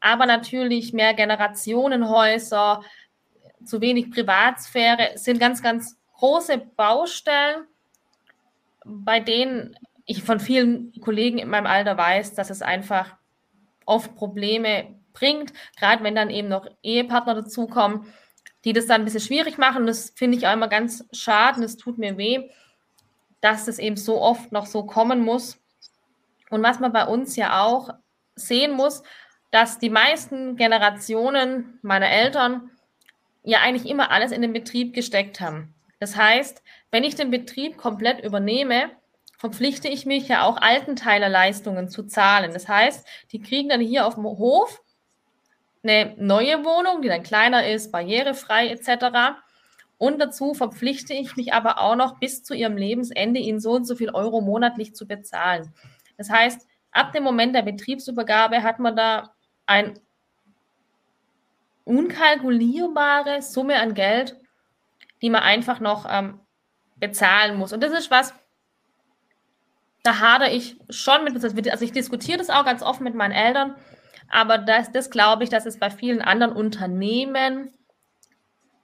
aber 0.00 0.26
natürlich 0.26 0.92
mehr 0.92 1.14
Generationenhäuser, 1.14 2.82
zu 3.64 3.80
wenig 3.80 4.10
Privatsphäre 4.10 5.12
sind 5.14 5.38
ganz, 5.38 5.62
ganz 5.62 5.96
große 6.14 6.58
Baustellen, 6.76 7.66
bei 8.84 9.20
denen 9.20 9.76
ich 10.04 10.22
von 10.22 10.40
vielen 10.40 10.92
Kollegen 11.00 11.38
in 11.38 11.48
meinem 11.48 11.66
Alter 11.66 11.96
weiß, 11.96 12.34
dass 12.34 12.50
es 12.50 12.62
einfach 12.62 13.16
oft 13.86 14.14
Probleme 14.16 14.96
bringt, 15.12 15.52
gerade 15.76 16.02
wenn 16.02 16.14
dann 16.14 16.30
eben 16.30 16.48
noch 16.48 16.66
Ehepartner 16.82 17.34
dazukommen, 17.34 18.06
die 18.64 18.72
das 18.72 18.86
dann 18.86 19.02
ein 19.02 19.04
bisschen 19.04 19.20
schwierig 19.20 19.58
machen. 19.58 19.86
Das 19.86 20.10
finde 20.10 20.38
ich 20.38 20.46
auch 20.46 20.52
immer 20.52 20.68
ganz 20.68 21.04
schade 21.12 21.62
es 21.64 21.76
tut 21.76 21.98
mir 21.98 22.16
weh, 22.16 22.48
dass 23.42 23.66
das 23.66 23.78
eben 23.78 23.96
so 23.98 24.22
oft 24.22 24.52
noch 24.52 24.64
so 24.64 24.84
kommen 24.84 25.20
muss. 25.20 25.58
Und 26.48 26.62
was 26.62 26.80
man 26.80 26.92
bei 26.92 27.04
uns 27.04 27.36
ja 27.36 27.62
auch 27.62 27.90
sehen 28.34 28.72
muss, 28.72 29.02
dass 29.50 29.78
die 29.78 29.90
meisten 29.90 30.56
Generationen 30.56 31.78
meiner 31.82 32.08
Eltern 32.08 32.70
ja 33.42 33.60
eigentlich 33.60 33.90
immer 33.90 34.10
alles 34.10 34.32
in 34.32 34.40
den 34.40 34.54
Betrieb 34.54 34.94
gesteckt 34.94 35.40
haben. 35.40 35.74
Das 36.00 36.16
heißt, 36.16 36.62
wenn 36.90 37.04
ich 37.04 37.16
den 37.16 37.30
Betrieb 37.30 37.76
komplett 37.76 38.24
übernehme, 38.24 38.90
verpflichte 39.38 39.88
ich 39.88 40.06
mich 40.06 40.28
ja 40.28 40.44
auch 40.44 40.56
Altenteilerleistungen 40.56 41.88
zu 41.88 42.04
zahlen. 42.04 42.52
Das 42.52 42.68
heißt, 42.68 43.06
die 43.32 43.40
kriegen 43.40 43.68
dann 43.68 43.80
hier 43.80 44.06
auf 44.06 44.14
dem 44.14 44.24
Hof 44.24 44.80
eine 45.82 46.14
neue 46.16 46.64
Wohnung, 46.64 47.02
die 47.02 47.08
dann 47.08 47.24
kleiner 47.24 47.66
ist, 47.66 47.90
barrierefrei 47.90 48.68
etc. 48.68 49.36
Und 50.02 50.18
dazu 50.18 50.52
verpflichte 50.52 51.14
ich 51.14 51.36
mich 51.36 51.54
aber 51.54 51.78
auch 51.78 51.94
noch 51.94 52.18
bis 52.18 52.42
zu 52.42 52.54
ihrem 52.54 52.76
Lebensende 52.76 53.38
ihnen 53.38 53.60
so 53.60 53.70
und 53.70 53.84
so 53.84 53.94
viel 53.94 54.10
Euro 54.10 54.40
monatlich 54.40 54.96
zu 54.96 55.06
bezahlen. 55.06 55.72
Das 56.16 56.28
heißt, 56.28 56.66
ab 56.90 57.12
dem 57.12 57.22
Moment 57.22 57.54
der 57.54 57.62
Betriebsübergabe 57.62 58.64
hat 58.64 58.80
man 58.80 58.96
da 58.96 59.32
eine 59.64 59.94
unkalkulierbare 61.84 63.42
Summe 63.42 63.78
an 63.78 63.94
Geld, 63.94 64.36
die 65.22 65.30
man 65.30 65.44
einfach 65.44 65.78
noch 65.78 66.04
ähm, 66.10 66.40
bezahlen 66.96 67.56
muss. 67.56 67.72
Und 67.72 67.80
das 67.80 67.92
ist 67.92 68.10
was, 68.10 68.34
da 70.02 70.18
hadere 70.18 70.50
ich 70.50 70.80
schon 70.90 71.22
mit, 71.22 71.36
also 71.70 71.84
ich 71.84 71.92
diskutiere 71.92 72.38
das 72.38 72.50
auch 72.50 72.64
ganz 72.64 72.82
offen 72.82 73.04
mit 73.04 73.14
meinen 73.14 73.30
Eltern, 73.30 73.76
aber 74.28 74.58
das, 74.58 74.90
das 74.90 75.10
glaube 75.10 75.44
ich, 75.44 75.50
dass 75.50 75.64
es 75.64 75.78
bei 75.78 75.90
vielen 75.90 76.22
anderen 76.22 76.56
Unternehmen 76.56 77.70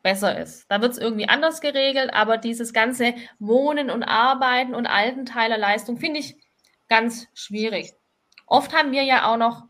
besser 0.09 0.41
ist. 0.41 0.65
Da 0.71 0.81
wird 0.81 0.93
es 0.93 0.99
irgendwie 0.99 1.29
anders 1.29 1.61
geregelt, 1.61 2.15
aber 2.15 2.39
dieses 2.39 2.73
ganze 2.73 3.13
Wohnen 3.39 3.91
und 3.91 4.05
Arbeiten 4.05 4.75
und 4.75 4.87
Altenteilerleistung 4.87 5.99
finde 5.99 6.21
ich 6.21 6.37
ganz 6.89 7.27
schwierig. 7.35 7.93
Oft 8.47 8.75
haben 8.75 8.91
wir 8.93 9.03
ja 9.03 9.31
auch 9.31 9.37
noch 9.37 9.65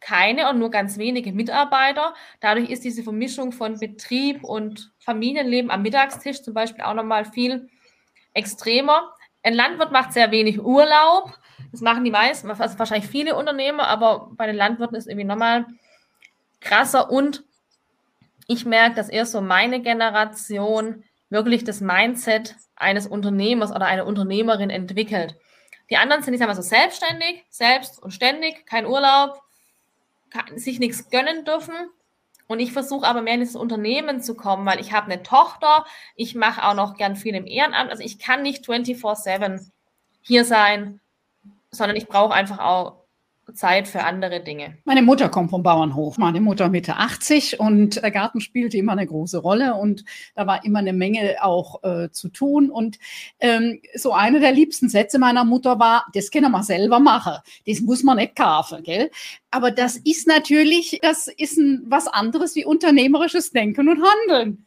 keine 0.00 0.48
und 0.48 0.58
nur 0.58 0.70
ganz 0.70 0.96
wenige 0.96 1.32
Mitarbeiter. 1.32 2.14
Dadurch 2.40 2.70
ist 2.70 2.82
diese 2.82 3.02
Vermischung 3.02 3.52
von 3.52 3.78
Betrieb 3.78 4.42
und 4.42 4.90
Familienleben 5.00 5.70
am 5.70 5.82
Mittagstisch 5.82 6.40
zum 6.40 6.54
Beispiel 6.54 6.84
auch 6.84 6.94
nochmal 6.94 7.26
viel 7.26 7.68
extremer. 8.32 9.14
Ein 9.42 9.52
Landwirt 9.52 9.92
macht 9.92 10.14
sehr 10.14 10.30
wenig 10.30 10.62
Urlaub. 10.62 11.38
Das 11.72 11.82
machen 11.82 12.04
die 12.04 12.10
meisten, 12.10 12.50
also 12.50 12.78
wahrscheinlich 12.78 13.10
viele 13.10 13.36
Unternehmer, 13.36 13.86
aber 13.86 14.30
bei 14.32 14.46
den 14.46 14.56
Landwirten 14.56 14.96
ist 14.96 15.08
irgendwie 15.08 15.26
nochmal 15.26 15.66
krasser. 16.60 17.10
Und 17.10 17.44
ich 18.50 18.66
merke, 18.66 18.96
dass 18.96 19.08
erst 19.08 19.30
so 19.30 19.40
meine 19.40 19.80
Generation 19.80 21.04
wirklich 21.28 21.62
das 21.62 21.80
Mindset 21.80 22.56
eines 22.74 23.06
Unternehmers 23.06 23.70
oder 23.70 23.86
einer 23.86 24.06
Unternehmerin 24.06 24.70
entwickelt. 24.70 25.36
Die 25.88 25.96
anderen 25.96 26.24
sind, 26.24 26.34
ich 26.34 26.40
sag 26.40 26.48
mal 26.48 26.56
so, 26.56 26.62
selbstständig, 26.62 27.44
selbst 27.48 28.02
und 28.02 28.10
ständig, 28.10 28.66
kein 28.66 28.86
Urlaub, 28.86 29.40
kann, 30.30 30.58
sich 30.58 30.80
nichts 30.80 31.10
gönnen 31.10 31.44
dürfen. 31.44 31.74
Und 32.48 32.58
ich 32.58 32.72
versuche 32.72 33.06
aber 33.06 33.22
mehr 33.22 33.34
in 33.34 33.40
das 33.40 33.54
Unternehmen 33.54 34.20
zu 34.20 34.34
kommen, 34.34 34.66
weil 34.66 34.80
ich 34.80 34.92
habe 34.92 35.06
eine 35.06 35.22
Tochter, 35.22 35.84
ich 36.16 36.34
mache 36.34 36.64
auch 36.64 36.74
noch 36.74 36.96
gern 36.96 37.14
viel 37.14 37.36
im 37.36 37.46
Ehrenamt. 37.46 37.92
Also 37.92 38.02
ich 38.02 38.18
kann 38.18 38.42
nicht 38.42 38.64
24-7 38.64 39.70
hier 40.22 40.44
sein, 40.44 41.00
sondern 41.70 41.96
ich 41.96 42.08
brauche 42.08 42.34
einfach 42.34 42.58
auch 42.58 42.99
Zeit 43.52 43.88
für 43.88 44.04
andere 44.04 44.42
Dinge. 44.42 44.78
Meine 44.84 45.02
Mutter 45.02 45.28
kommt 45.28 45.50
vom 45.50 45.62
Bauernhof. 45.62 46.18
Meine 46.18 46.40
Mutter 46.40 46.68
Mitte 46.68 46.96
80 46.96 47.60
und 47.60 48.02
der 48.02 48.10
Garten 48.10 48.40
spielte 48.40 48.76
immer 48.76 48.92
eine 48.92 49.06
große 49.06 49.38
Rolle 49.38 49.74
und 49.74 50.04
da 50.34 50.46
war 50.46 50.64
immer 50.64 50.80
eine 50.80 50.92
Menge 50.92 51.36
auch 51.40 51.82
äh, 51.82 52.10
zu 52.10 52.28
tun. 52.28 52.70
Und 52.70 52.98
ähm, 53.40 53.80
so 53.94 54.12
eine 54.12 54.40
der 54.40 54.52
liebsten 54.52 54.88
Sätze 54.88 55.18
meiner 55.18 55.44
Mutter 55.44 55.78
war, 55.78 56.06
das 56.14 56.30
können 56.30 56.52
wir 56.52 56.62
selber 56.62 57.00
machen. 57.00 57.34
Das 57.66 57.80
muss 57.80 58.02
man 58.02 58.16
nicht 58.16 58.36
kaufen, 58.36 58.82
gell? 58.82 59.10
Aber 59.50 59.70
das 59.70 59.96
ist 59.96 60.26
natürlich, 60.26 60.98
das 61.02 61.26
ist 61.26 61.58
ein, 61.58 61.84
was 61.86 62.06
anderes 62.06 62.54
wie 62.54 62.64
unternehmerisches 62.64 63.50
Denken 63.50 63.88
und 63.88 64.02
Handeln. 64.02 64.66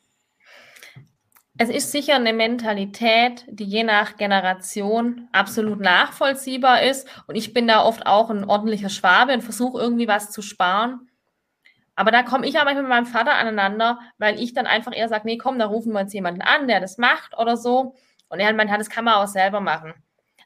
Es 1.57 1.69
ist 1.69 1.91
sicher 1.91 2.15
eine 2.15 2.33
Mentalität, 2.33 3.45
die 3.47 3.65
je 3.65 3.83
nach 3.83 4.17
Generation 4.17 5.29
absolut 5.31 5.79
nachvollziehbar 5.79 6.81
ist. 6.81 7.07
Und 7.27 7.35
ich 7.35 7.53
bin 7.53 7.67
da 7.67 7.83
oft 7.83 8.07
auch 8.07 8.31
ein 8.31 8.43
ordentlicher 8.43 8.89
Schwabe 8.89 9.33
und 9.33 9.43
versuche 9.43 9.79
irgendwie 9.79 10.07
was 10.07 10.31
zu 10.31 10.41
sparen. 10.41 11.09
Aber 11.95 12.09
da 12.09 12.23
komme 12.23 12.47
ich 12.47 12.59
aber 12.59 12.73
mit 12.73 12.87
meinem 12.87 13.05
Vater 13.05 13.35
aneinander, 13.35 13.99
weil 14.17 14.39
ich 14.41 14.53
dann 14.53 14.65
einfach 14.65 14.95
eher 14.95 15.09
sage, 15.09 15.27
nee, 15.27 15.37
komm, 15.37 15.59
da 15.59 15.67
rufen 15.67 15.93
wir 15.93 16.01
jetzt 16.01 16.13
jemanden 16.13 16.41
an, 16.41 16.67
der 16.67 16.79
das 16.79 16.97
macht 16.97 17.37
oder 17.37 17.55
so. 17.55 17.93
Und 18.29 18.39
er 18.39 18.51
meint, 18.53 18.71
das 18.71 18.89
kann 18.89 19.05
man 19.05 19.15
auch 19.15 19.27
selber 19.27 19.59
machen. 19.59 19.93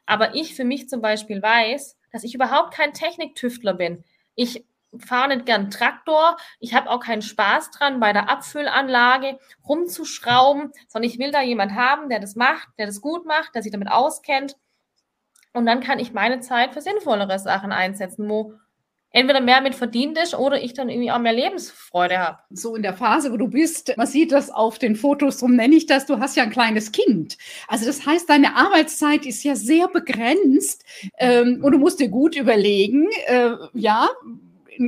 Aber 0.04 0.34
ich 0.34 0.54
für 0.54 0.64
mich 0.64 0.90
zum 0.90 1.00
Beispiel 1.00 1.40
weiß, 1.40 1.96
dass 2.12 2.24
ich 2.24 2.34
überhaupt 2.34 2.74
kein 2.74 2.92
Techniktüftler 2.92 3.72
bin. 3.72 4.04
Ich 4.34 4.66
fahre 4.98 5.28
nicht 5.28 5.46
gern 5.46 5.70
Traktor. 5.70 6.36
Ich 6.60 6.74
habe 6.74 6.90
auch 6.90 7.00
keinen 7.00 7.22
Spaß 7.22 7.70
dran, 7.70 8.00
bei 8.00 8.12
der 8.12 8.28
Abfüllanlage 8.28 9.38
rumzuschrauben, 9.66 10.72
sondern 10.88 11.10
ich 11.10 11.18
will 11.18 11.30
da 11.30 11.42
jemand 11.42 11.74
haben, 11.74 12.08
der 12.08 12.20
das 12.20 12.36
macht, 12.36 12.68
der 12.78 12.86
das 12.86 13.00
gut 13.00 13.26
macht, 13.26 13.54
der 13.54 13.62
sich 13.62 13.72
damit 13.72 13.90
auskennt. 13.90 14.56
Und 15.52 15.66
dann 15.66 15.80
kann 15.80 15.98
ich 15.98 16.12
meine 16.12 16.40
Zeit 16.40 16.72
für 16.72 16.80
sinnvollere 16.80 17.38
Sachen 17.38 17.72
einsetzen, 17.72 18.28
wo 18.28 18.54
entweder 19.10 19.40
mehr 19.40 19.60
mit 19.60 19.74
verdient 19.74 20.18
ist 20.18 20.34
oder 20.34 20.62
ich 20.62 20.74
dann 20.74 20.88
irgendwie 20.88 21.10
auch 21.10 21.18
mehr 21.18 21.32
Lebensfreude 21.32 22.18
habe. 22.18 22.38
So 22.50 22.76
in 22.76 22.82
der 22.82 22.92
Phase, 22.92 23.32
wo 23.32 23.36
du 23.36 23.48
bist, 23.48 23.94
man 23.96 24.06
sieht 24.06 24.32
das 24.32 24.50
auf 24.50 24.78
den 24.78 24.96
Fotos, 24.96 25.38
darum 25.38 25.56
nenne 25.56 25.76
ich 25.76 25.86
das, 25.86 26.06
du 26.06 26.18
hast 26.18 26.36
ja 26.36 26.42
ein 26.42 26.50
kleines 26.50 26.92
Kind. 26.92 27.38
Also 27.68 27.86
das 27.86 28.04
heißt, 28.04 28.28
deine 28.28 28.56
Arbeitszeit 28.56 29.24
ist 29.24 29.42
ja 29.44 29.56
sehr 29.56 29.88
begrenzt 29.88 30.84
ähm, 31.18 31.60
und 31.62 31.72
du 31.72 31.78
musst 31.78 32.00
dir 32.00 32.08
gut 32.08 32.36
überlegen, 32.36 33.08
äh, 33.26 33.52
ja, 33.72 34.08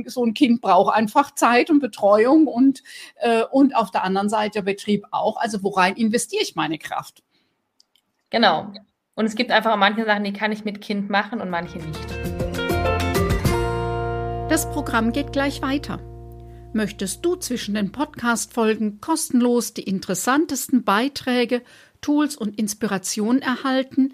so 0.07 0.25
ein 0.25 0.33
Kind 0.33 0.61
braucht 0.61 0.95
einfach 0.95 1.35
Zeit 1.35 1.69
und 1.69 1.79
Betreuung 1.79 2.47
und, 2.47 2.83
äh, 3.17 3.43
und 3.51 3.75
auf 3.75 3.91
der 3.91 4.03
anderen 4.03 4.29
Seite 4.29 4.63
Betrieb 4.63 5.05
auch. 5.11 5.37
Also 5.37 5.63
worein 5.63 5.95
investiere 5.95 6.43
ich 6.43 6.55
meine 6.55 6.77
Kraft? 6.77 7.23
Genau. 8.29 8.73
Und 9.15 9.25
es 9.25 9.35
gibt 9.35 9.51
einfach 9.51 9.75
manche 9.75 10.05
Sachen, 10.05 10.23
die 10.23 10.33
kann 10.33 10.51
ich 10.51 10.63
mit 10.63 10.81
Kind 10.81 11.09
machen 11.09 11.41
und 11.41 11.49
manche 11.49 11.77
nicht. 11.77 11.99
Das 14.49 14.69
Programm 14.69 15.11
geht 15.13 15.31
gleich 15.31 15.61
weiter. 15.61 15.99
Möchtest 16.73 17.25
du 17.25 17.35
zwischen 17.35 17.75
den 17.75 17.91
Podcast-Folgen 17.91 19.01
kostenlos 19.01 19.73
die 19.73 19.83
interessantesten 19.83 20.83
Beiträge, 20.83 21.61
Tools 21.99 22.37
und 22.37 22.57
Inspirationen 22.57 23.41
erhalten, 23.41 24.13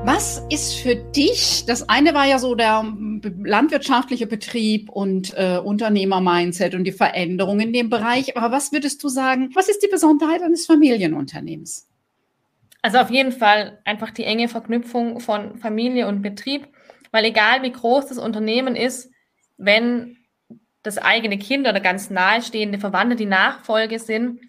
Was 0.03 0.41
ist 0.49 0.73
für 0.75 0.95
dich, 0.95 1.63
das 1.67 1.87
eine 1.87 2.15
war 2.15 2.25
ja 2.25 2.39
so 2.39 2.55
der 2.55 2.83
landwirtschaftliche 3.43 4.25
Betrieb 4.25 4.89
und 4.89 5.31
äh, 5.37 5.59
Unternehmer-Mindset 5.63 6.73
und 6.73 6.85
die 6.85 6.91
Veränderung 6.91 7.59
in 7.59 7.71
dem 7.71 7.91
Bereich, 7.91 8.35
aber 8.35 8.51
was 8.51 8.71
würdest 8.71 9.03
du 9.03 9.09
sagen, 9.09 9.51
was 9.53 9.69
ist 9.69 9.83
die 9.83 9.89
Besonderheit 9.89 10.41
eines 10.41 10.65
Familienunternehmens? 10.65 11.87
Also 12.81 12.97
auf 12.97 13.11
jeden 13.11 13.31
Fall 13.31 13.77
einfach 13.85 14.09
die 14.09 14.23
enge 14.23 14.47
Verknüpfung 14.47 15.19
von 15.19 15.57
Familie 15.57 16.07
und 16.07 16.23
Betrieb, 16.23 16.67
weil 17.11 17.25
egal 17.25 17.61
wie 17.61 17.71
groß 17.71 18.07
das 18.07 18.17
Unternehmen 18.17 18.75
ist, 18.75 19.10
wenn 19.63 20.17
das 20.81 20.97
eigene 20.97 21.37
Kind 21.37 21.67
oder 21.67 21.79
ganz 21.79 22.09
nahestehende 22.09 22.79
Verwandte 22.79 23.15
die 23.15 23.27
Nachfolge 23.27 23.99
sind, 23.99 24.41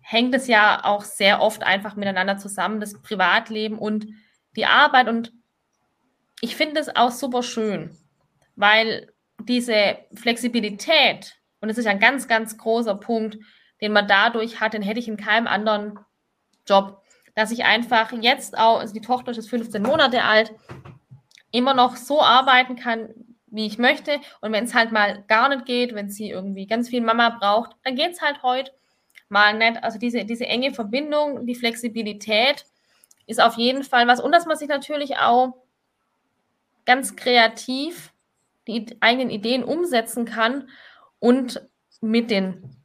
hängt 0.00 0.32
es 0.34 0.46
ja 0.46 0.84
auch 0.84 1.02
sehr 1.02 1.42
oft 1.42 1.64
einfach 1.64 1.96
miteinander 1.96 2.38
zusammen, 2.38 2.78
das 2.78 3.02
Privatleben 3.02 3.76
und 3.76 4.06
die 4.56 4.66
Arbeit. 4.66 5.08
Und 5.08 5.32
ich 6.40 6.54
finde 6.54 6.80
es 6.80 6.94
auch 6.94 7.10
super 7.10 7.42
schön, 7.42 7.98
weil 8.54 9.12
diese 9.40 9.98
Flexibilität, 10.14 11.34
und 11.60 11.68
das 11.68 11.78
ist 11.78 11.88
ein 11.88 11.98
ganz, 11.98 12.28
ganz 12.28 12.56
großer 12.56 12.94
Punkt, 12.94 13.38
den 13.80 13.92
man 13.92 14.06
dadurch 14.06 14.60
hat, 14.60 14.74
den 14.74 14.82
hätte 14.82 15.00
ich 15.00 15.08
in 15.08 15.16
keinem 15.16 15.48
anderen 15.48 15.98
Job, 16.64 17.02
dass 17.34 17.50
ich 17.50 17.64
einfach 17.64 18.12
jetzt 18.12 18.56
auch, 18.56 18.78
also 18.78 18.94
die 18.94 19.00
Tochter 19.00 19.32
ist 19.32 19.50
15 19.50 19.82
Monate 19.82 20.22
alt, 20.22 20.52
immer 21.50 21.74
noch 21.74 21.96
so 21.96 22.22
arbeiten 22.22 22.76
kann, 22.76 23.33
wie 23.54 23.66
ich 23.66 23.78
möchte. 23.78 24.20
Und 24.40 24.52
wenn 24.52 24.64
es 24.64 24.74
halt 24.74 24.92
mal 24.92 25.22
gar 25.28 25.48
nicht 25.48 25.64
geht, 25.64 25.94
wenn 25.94 26.10
sie 26.10 26.30
irgendwie 26.30 26.66
ganz 26.66 26.88
viel 26.88 27.00
Mama 27.00 27.30
braucht, 27.30 27.76
dann 27.84 27.94
geht 27.94 28.12
es 28.12 28.20
halt 28.20 28.42
heute 28.42 28.72
mal 29.28 29.56
nicht. 29.56 29.82
Also 29.82 29.98
diese, 29.98 30.24
diese 30.24 30.46
enge 30.46 30.72
Verbindung, 30.72 31.46
die 31.46 31.54
Flexibilität 31.54 32.66
ist 33.26 33.40
auf 33.40 33.56
jeden 33.56 33.84
Fall 33.84 34.06
was. 34.06 34.20
Und 34.20 34.32
dass 34.32 34.46
man 34.46 34.56
sich 34.56 34.68
natürlich 34.68 35.16
auch 35.16 35.54
ganz 36.84 37.16
kreativ 37.16 38.12
die 38.66 38.96
eigenen 39.00 39.30
Ideen 39.30 39.62
umsetzen 39.62 40.24
kann 40.24 40.68
und 41.20 41.62
mit 42.00 42.30
den 42.30 42.76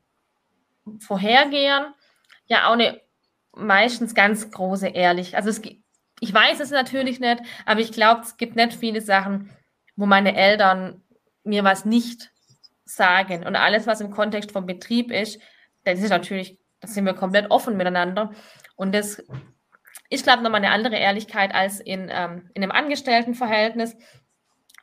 Vorhergehern 0.99 1.93
ja 2.45 2.67
auch 2.67 2.73
eine 2.73 3.01
meistens 3.53 4.13
ganz 4.13 4.51
große 4.51 4.88
Ehrlich. 4.88 5.35
Also 5.35 5.49
es, 5.49 5.61
ich 6.19 6.33
weiß 6.33 6.59
es 6.59 6.69
natürlich 6.69 7.19
nicht, 7.19 7.41
aber 7.65 7.79
ich 7.79 7.91
glaube, 7.91 8.21
es 8.21 8.37
gibt 8.37 8.55
nicht 8.55 8.74
viele 8.74 9.01
Sachen, 9.01 9.50
wo 10.00 10.05
meine 10.05 10.33
Eltern 10.33 11.03
mir 11.44 11.66
was 11.66 11.83
nicht 11.83 12.31
sagen. 12.85 13.46
Und 13.46 13.57
alles, 13.57 13.85
was 13.85 14.00
im 14.00 14.12
Kontext 14.12 14.53
vom 14.53 14.66
Betrieb 14.66 15.12
ist, 15.12 15.42
das 15.83 16.00
ist 16.00 16.09
natürlich, 16.09 16.57
da 16.79 16.88
sind 16.88 17.05
wir 17.05 17.14
komplett 17.14 17.51
offen 17.51 17.75
miteinander. 17.75 18.31
Und 18.77 18.96
das 18.96 19.22
ist, 20.09 20.24
glaube 20.24 20.40
ich, 20.40 20.44
nochmal 20.44 20.64
eine 20.64 20.72
andere 20.72 20.96
Ehrlichkeit 20.96 21.53
als 21.53 21.81
in, 21.81 22.07
ähm, 22.09 22.50
in 22.53 22.64
einem 22.64 22.72
Angestelltenverhältnis. 22.72 23.98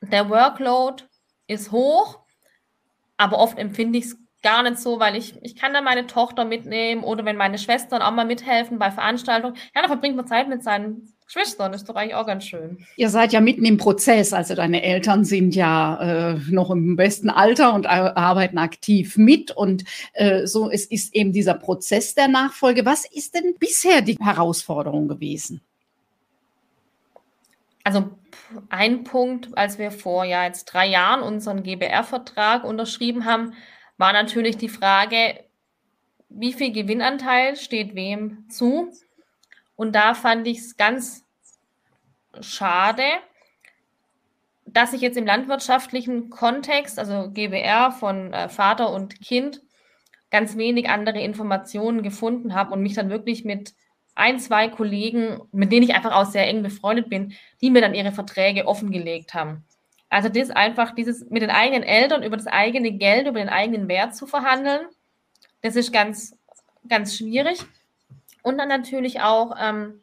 Der 0.02 0.28
Workload 0.28 1.04
ist 1.46 1.72
hoch, 1.72 2.20
aber 3.16 3.38
oft 3.38 3.58
empfinde 3.58 3.98
ich 3.98 4.04
es 4.04 4.18
gar 4.42 4.62
nicht 4.62 4.78
so, 4.78 5.00
weil 5.00 5.16
ich, 5.16 5.42
ich 5.42 5.56
kann 5.56 5.72
da 5.72 5.80
meine 5.80 6.06
Tochter 6.06 6.44
mitnehmen 6.44 7.02
oder 7.04 7.24
wenn 7.24 7.36
meine 7.36 7.56
Schwestern 7.56 8.02
auch 8.02 8.10
mal 8.10 8.26
mithelfen 8.26 8.78
bei 8.78 8.90
Veranstaltungen. 8.90 9.56
Ja, 9.74 9.80
da 9.80 9.88
verbringt 9.88 10.16
man 10.16 10.26
Zeit 10.26 10.48
mit 10.48 10.62
seinen 10.62 11.15
Schwestern 11.28 11.72
ist 11.72 11.88
doch 11.88 11.96
eigentlich 11.96 12.14
auch 12.14 12.26
ganz 12.26 12.44
schön. 12.44 12.86
Ihr 12.96 13.10
seid 13.10 13.32
ja 13.32 13.40
mitten 13.40 13.64
im 13.64 13.78
Prozess, 13.78 14.32
also 14.32 14.54
deine 14.54 14.82
Eltern 14.84 15.24
sind 15.24 15.56
ja 15.56 16.34
äh, 16.34 16.40
noch 16.50 16.70
im 16.70 16.94
besten 16.94 17.30
Alter 17.30 17.74
und 17.74 17.86
arbeiten 17.86 18.58
aktiv 18.58 19.16
mit 19.16 19.50
und 19.50 19.84
äh, 20.12 20.46
so 20.46 20.70
es 20.70 20.86
ist 20.86 21.14
eben 21.16 21.32
dieser 21.32 21.54
Prozess 21.54 22.14
der 22.14 22.28
Nachfolge. 22.28 22.84
Was 22.84 23.04
ist 23.04 23.34
denn 23.34 23.56
bisher 23.58 24.02
die 24.02 24.16
Herausforderung 24.20 25.08
gewesen? 25.08 25.60
Also 27.82 28.10
ein 28.68 29.02
Punkt, 29.02 29.56
als 29.56 29.78
wir 29.78 29.90
vor 29.90 30.24
ja 30.24 30.44
jetzt 30.44 30.66
drei 30.66 30.86
Jahren 30.86 31.22
unseren 31.22 31.64
GBR-Vertrag 31.64 32.64
unterschrieben 32.64 33.24
haben, 33.24 33.54
war 33.98 34.12
natürlich 34.12 34.56
die 34.56 34.68
Frage, 34.68 35.40
wie 36.28 36.52
viel 36.52 36.72
Gewinnanteil 36.72 37.56
steht 37.56 37.94
wem 37.94 38.48
zu? 38.48 38.92
Und 39.76 39.94
da 39.94 40.14
fand 40.14 40.46
ich 40.46 40.58
es 40.58 40.76
ganz 40.76 41.24
schade, 42.40 43.02
dass 44.64 44.92
ich 44.92 45.00
jetzt 45.00 45.16
im 45.16 45.26
landwirtschaftlichen 45.26 46.28
Kontext, 46.28 46.98
also 46.98 47.30
GBR 47.30 47.92
von 47.92 48.32
äh, 48.32 48.48
Vater 48.48 48.92
und 48.92 49.20
Kind, 49.20 49.62
ganz 50.30 50.56
wenig 50.56 50.88
andere 50.88 51.20
Informationen 51.20 52.02
gefunden 52.02 52.54
habe 52.54 52.72
und 52.72 52.82
mich 52.82 52.94
dann 52.94 53.10
wirklich 53.10 53.44
mit 53.44 53.74
ein, 54.16 54.40
zwei 54.40 54.68
Kollegen, 54.68 55.40
mit 55.52 55.70
denen 55.70 55.84
ich 55.84 55.94
einfach 55.94 56.12
auch 56.12 56.24
sehr 56.24 56.48
eng 56.48 56.62
befreundet 56.62 57.08
bin, 57.08 57.34
die 57.60 57.70
mir 57.70 57.80
dann 57.80 57.94
ihre 57.94 58.12
Verträge 58.12 58.66
offengelegt 58.66 59.34
haben. 59.34 59.64
Also 60.08 60.28
das 60.28 60.50
einfach, 60.50 60.94
dieses 60.94 61.28
mit 61.30 61.42
den 61.42 61.50
eigenen 61.50 61.82
Eltern 61.82 62.22
über 62.22 62.36
das 62.36 62.46
eigene 62.46 62.92
Geld, 62.92 63.26
über 63.26 63.38
den 63.38 63.48
eigenen 63.48 63.88
Wert 63.88 64.16
zu 64.16 64.26
verhandeln, 64.26 64.86
das 65.62 65.76
ist 65.76 65.92
ganz, 65.92 66.36
ganz 66.88 67.16
schwierig. 67.16 67.58
Und 68.46 68.58
dann 68.58 68.68
natürlich 68.68 69.20
auch 69.22 69.56
ähm, 69.58 70.02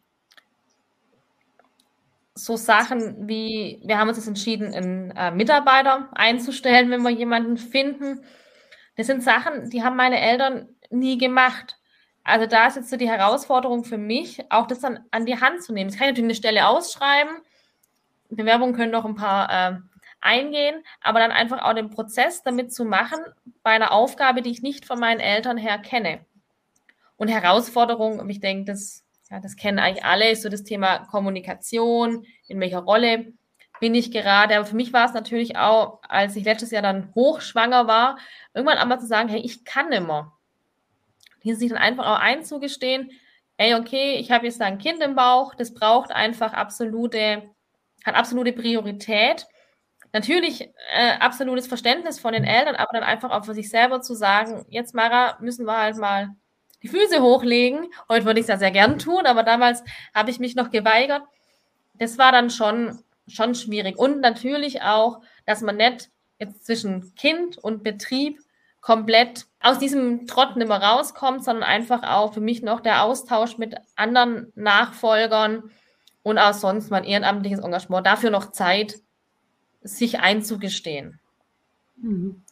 so 2.35 2.57
Sachen 2.57 3.29
wie, 3.29 3.79
wir 3.85 3.97
haben 3.97 4.09
uns 4.09 4.17
jetzt 4.17 4.27
entschieden, 4.27 4.73
einen 4.73 5.11
äh, 5.11 5.31
Mitarbeiter 5.31 6.09
einzustellen, 6.11 6.91
wenn 6.91 7.03
wir 7.03 7.09
jemanden 7.09 7.55
finden. 7.55 8.25
Das 8.97 9.07
sind 9.07 9.23
Sachen, 9.23 9.69
die 9.69 9.81
haben 9.81 9.95
meine 9.95 10.19
Eltern 10.19 10.67
nie 10.89 11.17
gemacht. 11.17 11.77
Also 12.25 12.45
da 12.45 12.67
ist 12.67 12.75
jetzt 12.75 12.89
so 12.89 12.97
die 12.97 13.07
Herausforderung 13.07 13.85
für 13.85 13.97
mich, 13.97 14.41
auch 14.51 14.67
das 14.67 14.81
dann 14.81 14.99
an 15.11 15.25
die 15.25 15.39
Hand 15.39 15.63
zu 15.63 15.71
nehmen. 15.71 15.89
Ich 15.89 15.97
kann 15.97 16.09
natürlich 16.09 16.25
eine 16.25 16.35
Stelle 16.35 16.67
ausschreiben. 16.67 17.37
Bewerbungen 18.29 18.75
können 18.75 18.91
noch 18.91 19.05
ein 19.05 19.15
paar 19.15 19.49
äh, 19.49 19.77
eingehen, 20.19 20.83
aber 20.99 21.19
dann 21.19 21.31
einfach 21.31 21.61
auch 21.61 21.75
den 21.75 21.91
Prozess 21.91 22.43
damit 22.43 22.73
zu 22.73 22.83
machen 22.83 23.19
bei 23.63 23.71
einer 23.71 23.93
Aufgabe, 23.93 24.41
die 24.41 24.51
ich 24.51 24.61
nicht 24.61 24.83
von 24.83 24.99
meinen 24.99 25.21
Eltern 25.21 25.55
her 25.55 25.77
kenne. 25.77 26.25
Und 27.23 27.29
Herausforderung, 27.29 28.19
und 28.19 28.29
ich 28.29 28.41
denke, 28.41 28.65
das, 28.65 29.05
ja, 29.31 29.39
das 29.39 29.55
kennen 29.55 29.79
eigentlich 29.79 30.03
alle, 30.03 30.29
ist 30.29 30.41
so 30.41 30.49
das 30.49 30.65
Thema 30.65 31.05
Kommunikation, 31.05 32.25
in 32.49 32.59
welcher 32.59 32.79
Rolle 32.79 33.31
bin 33.79 33.95
ich 33.95 34.11
gerade. 34.11 34.57
Aber 34.57 34.65
für 34.65 34.75
mich 34.75 34.91
war 34.91 35.05
es 35.05 35.13
natürlich 35.13 35.55
auch, 35.55 36.01
als 36.09 36.35
ich 36.35 36.43
letztes 36.43 36.71
Jahr 36.71 36.81
dann 36.81 37.15
hochschwanger 37.15 37.87
war, 37.87 38.17
irgendwann 38.53 38.77
einmal 38.77 38.99
zu 38.99 39.07
sagen, 39.07 39.29
hey, 39.29 39.39
ich 39.39 39.63
kann 39.63 39.93
immer. 39.93 40.37
Hier 41.41 41.55
sich 41.55 41.69
dann 41.69 41.77
einfach 41.77 42.05
auch 42.05 42.19
einzugestehen, 42.19 43.11
ey, 43.55 43.75
okay, 43.75 44.15
ich 44.15 44.29
habe 44.29 44.45
jetzt 44.45 44.59
da 44.59 44.65
ein 44.65 44.77
Kind 44.77 45.01
im 45.01 45.15
Bauch, 45.15 45.55
das 45.55 45.73
braucht 45.73 46.11
einfach 46.11 46.51
absolute, 46.51 47.43
hat 48.03 48.15
absolute 48.15 48.51
Priorität. 48.51 49.47
Natürlich 50.11 50.73
äh, 50.91 51.11
absolutes 51.21 51.67
Verständnis 51.67 52.19
von 52.19 52.33
den 52.33 52.43
Eltern, 52.43 52.75
aber 52.75 52.89
dann 52.91 53.03
einfach 53.03 53.31
auch 53.31 53.45
für 53.45 53.53
sich 53.53 53.69
selber 53.69 54.01
zu 54.01 54.13
sagen, 54.13 54.65
jetzt 54.67 54.93
Mara, 54.93 55.37
müssen 55.39 55.65
wir 55.65 55.77
halt 55.77 55.95
mal 55.95 56.35
die 56.83 56.89
Füße 56.89 57.21
hochlegen. 57.21 57.87
Heute 58.09 58.25
würde 58.25 58.39
ich 58.39 58.43
es 58.43 58.49
ja 58.49 58.57
sehr 58.57 58.71
gern 58.71 58.99
tun, 58.99 59.25
aber 59.25 59.43
damals 59.43 59.83
habe 60.13 60.29
ich 60.29 60.39
mich 60.39 60.55
noch 60.55 60.69
geweigert. 60.69 61.23
Das 61.97 62.17
war 62.17 62.31
dann 62.31 62.49
schon, 62.49 62.99
schon 63.27 63.55
schwierig. 63.55 63.97
Und 63.97 64.19
natürlich 64.19 64.81
auch, 64.81 65.21
dass 65.45 65.61
man 65.61 65.77
nicht 65.77 66.09
jetzt 66.39 66.65
zwischen 66.65 67.15
Kind 67.15 67.57
und 67.57 67.83
Betrieb 67.83 68.39
komplett 68.81 69.45
aus 69.61 69.79
diesem 69.79 70.27
Trott 70.27 70.57
nicht 70.57 70.67
mehr 70.67 70.81
rauskommt, 70.81 71.43
sondern 71.43 71.63
einfach 71.63 72.03
auch 72.03 72.33
für 72.33 72.41
mich 72.41 72.61
noch 72.61 72.81
der 72.81 73.03
Austausch 73.03 73.57
mit 73.57 73.75
anderen 73.95 74.51
Nachfolgern 74.55 75.71
und 76.21 76.37
auch 76.37 76.53
sonst 76.53 76.91
mein 76.91 77.05
ehrenamtliches 77.05 77.59
Engagement. 77.59 78.05
Dafür 78.05 78.29
noch 78.29 78.51
Zeit, 78.51 78.99
sich 79.83 80.19
einzugestehen. 80.19 81.19
Mhm. 81.95 82.43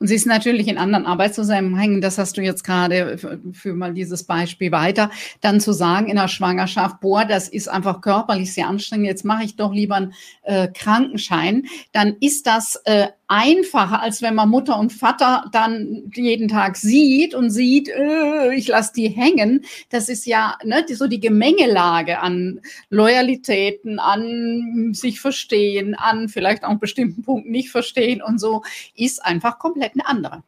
Und 0.00 0.06
sie 0.06 0.14
ist 0.14 0.26
natürlich 0.26 0.68
in 0.68 0.78
anderen 0.78 1.06
Arbeitszusammenhängen, 1.06 2.00
das 2.00 2.18
hast 2.18 2.36
du 2.36 2.42
jetzt 2.42 2.62
gerade 2.62 3.18
für, 3.18 3.40
für, 3.52 3.74
mal 3.74 3.94
dieses 3.94 4.24
Beispiel 4.24 4.70
weiter, 4.70 5.10
dann 5.40 5.60
zu 5.60 5.72
sagen 5.72 6.08
in 6.08 6.16
der 6.16 6.28
Schwangerschaft, 6.28 7.00
boah, 7.00 7.24
das 7.24 7.48
ist 7.48 7.68
einfach 7.68 8.00
körperlich 8.00 8.54
sehr 8.54 8.68
anstrengend, 8.68 9.06
jetzt 9.06 9.24
mache 9.24 9.44
ich 9.44 9.56
doch 9.56 9.72
lieber 9.72 9.96
einen 9.96 10.14
äh, 10.42 10.68
Krankenschein, 10.68 11.66
dann 11.92 12.16
ist 12.20 12.46
das 12.46 12.76
äh, 12.84 13.08
einfacher, 13.28 14.00
als 14.00 14.22
wenn 14.22 14.34
man 14.34 14.48
Mutter 14.48 14.78
und 14.78 14.92
Vater 14.92 15.44
dann 15.52 16.10
jeden 16.14 16.48
Tag 16.48 16.76
sieht 16.76 17.34
und 17.34 17.50
sieht, 17.50 17.88
äh, 17.88 18.54
ich 18.54 18.68
lasse 18.68 18.94
die 18.94 19.08
hängen. 19.08 19.64
Das 19.90 20.08
ist 20.08 20.26
ja 20.26 20.56
ne, 20.64 20.84
so 20.88 21.06
die 21.06 21.20
Gemengelage 21.20 22.18
an 22.20 22.60
Loyalitäten, 22.88 23.98
an 23.98 24.94
sich 24.94 25.20
verstehen, 25.20 25.94
an 25.94 26.28
vielleicht 26.28 26.64
auch 26.64 26.76
bestimmten 26.76 27.22
Punkten 27.22 27.50
nicht 27.50 27.70
verstehen 27.70 28.22
und 28.22 28.40
so, 28.40 28.62
ist 28.94 29.24
einfach 29.24 29.58
komplett 29.58 29.92
eine 29.92 30.06
andere. 30.06 30.42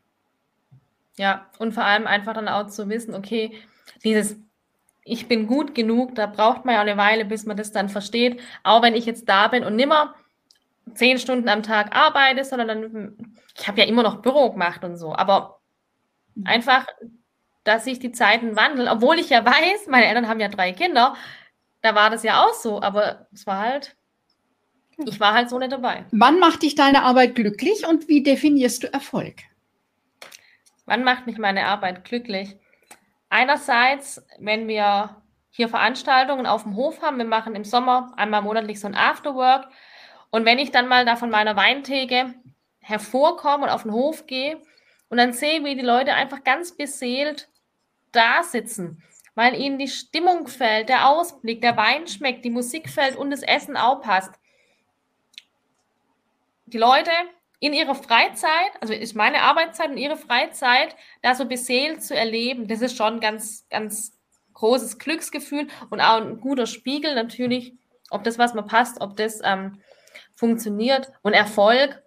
Ja, 1.19 1.47
und 1.59 1.75
vor 1.75 1.85
allem 1.85 2.07
einfach 2.07 2.33
dann 2.33 2.49
auch 2.49 2.69
zu 2.69 2.89
wissen, 2.89 3.15
okay, 3.15 3.53
dieses 4.03 4.37
ich 5.03 5.29
bin 5.29 5.47
gut 5.47 5.75
genug, 5.75 6.15
da 6.15 6.27
braucht 6.27 6.65
man 6.65 6.75
ja 6.75 6.81
eine 6.83 6.97
Weile, 6.97 7.25
bis 7.25 7.47
man 7.47 7.57
das 7.57 7.73
dann 7.73 7.89
versteht. 7.89 8.41
Auch 8.63 8.83
wenn 8.83 8.95
ich 8.95 9.07
jetzt 9.07 9.29
da 9.29 9.49
bin 9.49 9.65
und 9.65 9.75
nimmer 9.75 10.15
zehn 10.95 11.19
Stunden 11.19 11.49
am 11.49 11.63
Tag 11.63 11.95
arbeite, 11.95 12.45
sondern 12.45 12.69
dann, 12.69 13.37
ich 13.59 13.69
habe 13.69 13.81
ja 13.81 13.87
immer 13.87 14.03
noch 14.03 14.23
Büro 14.23 14.51
gemacht 14.51 14.85
und 14.85 14.97
so, 14.97 15.15
aber 15.15 15.61
mhm. 16.35 16.47
einfach, 16.47 16.87
dass 17.65 17.85
sich 17.85 17.99
die 17.99 18.13
Zeiten 18.13 18.57
wandeln, 18.57 18.89
obwohl 18.89 19.19
ich 19.19 19.31
ja 19.31 19.45
weiß, 19.45 19.87
meine 19.89 20.07
Eltern 20.07 20.29
haben 20.29 20.41
ja 20.41 20.49
drei 20.49 20.73
Kinder, 20.73 21.15
da 21.83 21.95
war 21.95 22.11
das 22.11 22.23
ja 22.23 22.45
auch 22.45 22.55
so, 22.55 22.83
aber 22.83 23.27
es 23.33 23.47
war 23.47 23.59
halt, 23.59 23.97
ich 25.07 25.21
war 25.21 25.33
halt 25.33 25.49
so 25.49 25.59
nicht 25.59 25.73
dabei. 25.73 26.05
Wann 26.11 26.39
macht 26.39 26.63
dich 26.63 26.75
deine 26.75 27.03
Arbeit 27.03 27.35
glücklich 27.35 27.87
und 27.87 28.09
wie 28.09 28.23
definierst 28.23 28.83
du 28.83 28.93
Erfolg? 28.93 29.37
Wann 30.87 31.05
macht 31.05 31.27
mich 31.27 31.39
meine 31.39 31.67
Arbeit 31.67 32.05
glücklich? 32.05 32.57
Einerseits, 33.29 34.27
wenn 34.39 34.67
wir 34.67 35.17
hier 35.51 35.69
Veranstaltungen 35.69 36.47
auf 36.47 36.65
dem 36.65 36.77
Hof 36.77 37.01
haben, 37.03 37.19
wir 37.19 37.25
machen 37.25 37.55
im 37.55 37.65
Sommer 37.65 38.13
einmal 38.17 38.43
monatlich 38.43 38.81
so 38.81 38.89
ein 38.89 38.95
Afterwork, 38.95 39.69
und 40.31 40.45
wenn 40.45 40.59
ich 40.59 40.71
dann 40.71 40.89
mal 40.89 41.05
da 41.05 41.17
von 41.17 41.31
meiner 41.31 41.57
Weintheke 41.57 42.35
hervorkomme 42.81 43.65
und 43.65 43.71
auf 43.71 43.83
den 43.83 43.93
Hof 43.93 44.27
gehe 44.27 44.61
und 45.09 45.19
dann 45.19 45.33
sehe, 45.33 45.65
wie 45.65 45.75
die 45.75 45.83
Leute 45.83 46.15
einfach 46.15 46.45
ganz 46.45 46.77
beseelt 46.77 47.49
da 48.13 48.43
sitzen, 48.43 49.03
weil 49.35 49.55
ihnen 49.55 49.79
die 49.79 49.89
Stimmung 49.89 50.49
fällt, 50.49 50.89
der 50.89 51.09
Ausblick, 51.09 51.61
der 51.61 51.77
Wein 51.77 52.07
schmeckt, 52.07 52.45
die 52.45 52.51
Musik 52.51 52.89
fällt 52.89 53.17
und 53.17 53.31
das 53.31 53.43
Essen 53.43 53.77
auch 53.77 54.01
passt. 54.01 54.35
Die 56.67 56.79
Leute 56.79 57.11
in 57.59 57.73
ihrer 57.73 57.95
Freizeit, 57.95 58.73
also 58.81 58.95
ist 58.95 59.15
meine 59.15 59.43
Arbeitszeit 59.43 59.91
und 59.91 59.99
ihre 59.99 60.17
Freizeit, 60.17 60.97
da 61.23 61.35
so 61.35 61.45
beseelt 61.45 62.03
zu 62.03 62.17
erleben, 62.17 62.69
das 62.69 62.81
ist 62.81 62.97
schon 62.97 63.21
ganz, 63.21 63.67
ganz 63.69 64.13
großes 64.55 64.99
Glücksgefühl 64.99 65.69
und 65.91 66.01
auch 66.01 66.21
ein 66.21 66.41
guter 66.41 66.67
Spiegel 66.67 67.15
natürlich, 67.15 67.75
ob 68.11 68.25
das, 68.25 68.39
was 68.39 68.55
mir 68.55 68.63
passt, 68.63 69.01
ob 69.01 69.17
das 69.17 69.41
ähm, 69.45 69.81
funktioniert. 70.41 71.13
Und 71.23 71.35
Erfolg, 71.35 72.03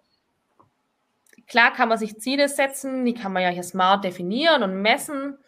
klar 1.46 1.72
kann 1.72 1.88
man 1.88 1.98
sich 1.98 2.18
Ziele 2.18 2.48
setzen, 2.48 3.04
die 3.04 3.14
kann 3.14 3.32
man 3.32 3.44
ja 3.44 3.48
hier 3.48 3.62
smart 3.62 4.04
definieren 4.04 4.64
und 4.64 4.82
messen. 4.82 5.38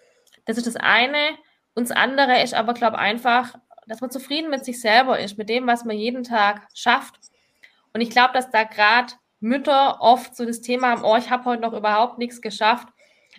Das 0.47 0.57
ist 0.57 0.69
das 0.69 0.77
eine. 0.77 1.37
Und 1.75 1.91
das 1.91 1.97
andere 1.97 2.43
ist 2.43 2.55
aber, 2.55 2.75
glaube 2.75 2.97
ich, 2.97 3.03
einfach, 3.03 3.57
dass 3.89 4.01
man 4.01 4.11
zufrieden 4.11 4.51
mit 4.51 4.65
sich 4.65 4.81
selber 4.81 5.19
ist, 5.19 5.37
mit 5.37 5.49
dem, 5.49 5.67
was 5.67 5.85
man 5.85 5.97
jeden 5.97 6.23
Tag 6.23 6.69
schafft. 6.75 7.17
Und 7.93 8.01
ich 8.01 8.11
glaube, 8.11 8.33
dass 8.33 8.51
da 8.51 8.63
gerade 8.63 9.15
Mütter 9.41 10.01
oft 10.01 10.37
so 10.37 10.47
das 10.47 10.61
Thema 10.61 10.91
haben, 10.91 11.05
oh, 11.05 11.17
ich 11.17 11.31
habe 11.31 11.45
heute 11.45 11.63
noch 11.63 11.73
überhaupt 11.73 12.19
nichts 12.19 12.41
geschafft. 12.41 12.89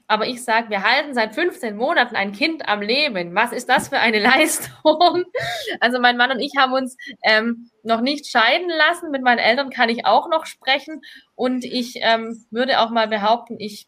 Aber 0.10 0.26
ich 0.26 0.44
sage, 0.44 0.70
wir 0.70 0.84
halten 0.84 1.14
seit 1.14 1.36
15 1.36 1.76
Monaten 1.76 2.16
ein 2.16 2.32
Kind 2.32 2.68
am 2.70 2.82
Leben. 2.82 3.36
Was 3.36 3.52
ist 3.52 3.68
das 3.68 3.90
für 3.90 4.00
eine 4.00 4.20
Leistung? 4.24 5.26
Also 5.82 6.00
mein 6.00 6.16
Mann 6.16 6.32
und 6.32 6.40
ich 6.40 6.54
haben 6.58 6.72
uns 6.72 6.96
ähm, 7.24 7.70
noch 7.84 8.00
nicht 8.00 8.28
scheiden 8.28 8.70
lassen. 8.70 9.12
Mit 9.12 9.22
meinen 9.22 9.40
Eltern 9.40 9.70
kann 9.70 9.90
ich 9.90 10.06
auch 10.06 10.30
noch 10.30 10.46
sprechen. 10.46 11.02
Und 11.36 11.66
ich 11.66 12.00
ähm, 12.02 12.46
würde 12.52 12.80
auch 12.80 12.90
mal 12.90 13.10
behaupten, 13.10 13.60
ich, 13.60 13.88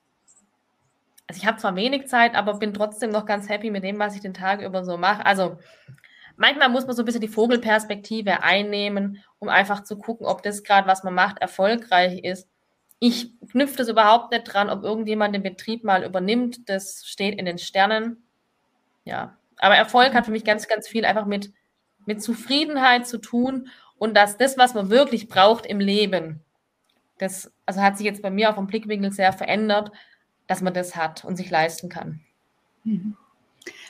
also 1.28 1.40
ich 1.42 1.48
habe 1.48 1.58
zwar 1.58 1.76
wenig 1.78 2.08
Zeit, 2.08 2.36
aber 2.36 2.56
bin 2.56 2.74
trotzdem 2.74 3.12
noch 3.12 3.26
ganz 3.26 3.48
happy 3.48 3.72
mit 3.72 3.86
dem, 3.86 3.98
was 3.98 4.16
ich 4.16 4.22
den 4.22 4.34
Tag 4.34 4.62
über 4.62 4.84
so 4.84 4.98
mache. 4.98 5.26
Also 5.26 5.58
manchmal 6.36 6.68
muss 6.68 6.86
man 6.86 6.98
so 6.98 7.02
ein 7.02 7.06
bisschen 7.06 7.22
die 7.22 7.30
Vogelperspektive 7.30 8.44
einnehmen, 8.44 9.24
um 9.40 9.48
einfach 9.48 9.84
zu 9.84 9.98
gucken, 9.98 10.28
ob 10.28 10.44
das 10.44 10.64
gerade, 10.64 10.86
was 10.86 11.06
man 11.06 11.14
macht, 11.14 11.40
erfolgreich 11.40 12.26
ist 12.26 12.50
ich 13.00 13.32
knüpfe 13.52 13.78
das 13.78 13.88
überhaupt 13.88 14.32
nicht 14.32 14.44
dran, 14.44 14.70
ob 14.70 14.84
irgendjemand 14.84 15.34
den 15.34 15.44
Betrieb 15.44 15.84
mal 15.84 16.04
übernimmt. 16.04 16.70
Das 16.70 17.06
steht 17.06 17.40
in 17.40 17.46
den 17.46 17.58
Sternen. 17.58 18.24
Ja, 19.06 19.38
aber 19.58 19.76
Erfolg 19.76 20.14
hat 20.14 20.26
für 20.26 20.32
mich 20.32 20.44
ganz, 20.44 20.68
ganz 20.68 20.88
viel 20.88 21.06
einfach 21.06 21.26
mit, 21.26 21.52
mit 22.06 22.22
Zufriedenheit 22.22 23.08
zu 23.08 23.18
tun 23.18 23.70
und 23.98 24.16
dass 24.16 24.38
das, 24.38 24.58
was 24.58 24.74
man 24.74 24.90
wirklich 24.90 25.28
braucht 25.28 25.66
im 25.66 25.80
Leben, 25.80 26.42
das 27.18 27.52
also 27.66 27.82
hat 27.82 27.98
sich 27.98 28.06
jetzt 28.06 28.22
bei 28.22 28.32
mir 28.32 28.50
auch 28.50 28.56
vom 28.56 28.68
Blickwinkel 28.68 29.12
sehr 29.12 29.34
verändert, 29.34 29.92
dass 30.48 30.62
man 30.62 30.74
das 30.74 30.96
hat 30.96 31.26
und 31.26 31.36
sich 31.36 31.50
leisten 31.50 31.90
kann. 31.90 32.22
Mhm. 32.84 33.16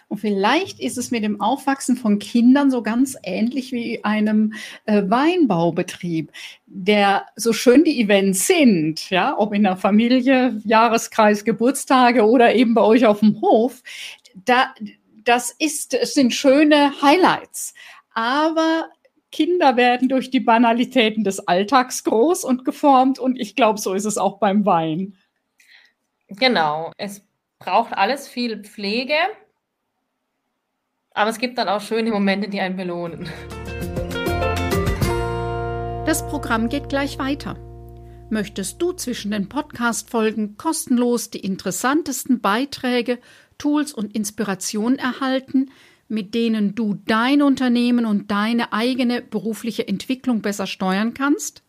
Und 0.09 0.17
vielleicht 0.17 0.79
ist 0.79 0.97
es 0.97 1.11
mit 1.11 1.23
dem 1.23 1.39
Aufwachsen 1.39 1.95
von 1.95 2.17
Kindern 2.17 2.71
so 2.71 2.81
ganz 2.81 3.15
ähnlich 3.21 3.71
wie 3.71 4.03
einem 4.03 4.53
äh, 4.85 5.03
Weinbaubetrieb, 5.07 6.31
der 6.65 7.27
so 7.35 7.53
schön 7.53 7.83
die 7.83 8.01
Events 8.01 8.47
sind, 8.47 9.11
ja, 9.11 9.37
ob 9.37 9.53
in 9.53 9.63
der 9.63 9.77
Familie, 9.77 10.59
Jahreskreis, 10.65 11.45
Geburtstage 11.45 12.27
oder 12.27 12.55
eben 12.55 12.73
bei 12.73 12.81
euch 12.81 13.05
auf 13.05 13.19
dem 13.19 13.39
Hof, 13.39 13.83
da, 14.45 14.73
das 15.23 15.51
ist, 15.59 15.93
es 15.93 16.15
sind 16.15 16.33
schöne 16.33 16.91
Highlights. 17.03 17.75
Aber 18.15 18.89
Kinder 19.31 19.77
werden 19.77 20.09
durch 20.09 20.31
die 20.31 20.39
Banalitäten 20.39 21.23
des 21.23 21.47
Alltags 21.47 22.03
groß 22.03 22.45
und 22.45 22.65
geformt 22.65 23.19
und 23.19 23.39
ich 23.39 23.55
glaube, 23.55 23.79
so 23.79 23.93
ist 23.93 24.05
es 24.05 24.17
auch 24.17 24.39
beim 24.39 24.65
Wein. 24.65 25.15
Genau, 26.29 26.91
es 26.97 27.21
braucht 27.59 27.93
alles 27.93 28.27
viel 28.27 28.63
Pflege 28.63 29.13
aber 31.19 31.31
es 31.31 31.37
gibt 31.37 31.57
dann 31.57 31.67
auch 31.67 31.81
schöne 31.81 32.11
Momente, 32.11 32.47
die 32.47 32.61
einen 32.61 32.77
belohnen. 32.77 33.27
Das 36.05 36.25
Programm 36.25 36.69
geht 36.69 36.87
gleich 36.87 37.19
weiter. 37.19 37.57
Möchtest 38.29 38.81
du 38.81 38.93
zwischen 38.93 39.31
den 39.31 39.49
Podcast-Folgen 39.49 40.55
kostenlos 40.55 41.29
die 41.29 41.39
interessantesten 41.39 42.39
Beiträge, 42.39 43.19
Tools 43.57 43.91
und 43.91 44.15
Inspirationen 44.15 44.97
erhalten, 44.97 45.71
mit 46.07 46.33
denen 46.33 46.73
du 46.73 46.97
dein 47.05 47.41
Unternehmen 47.41 48.05
und 48.05 48.31
deine 48.31 48.71
eigene 48.71 49.21
berufliche 49.21 49.85
Entwicklung 49.89 50.41
besser 50.41 50.67
steuern 50.67 51.13
kannst? 51.13 51.63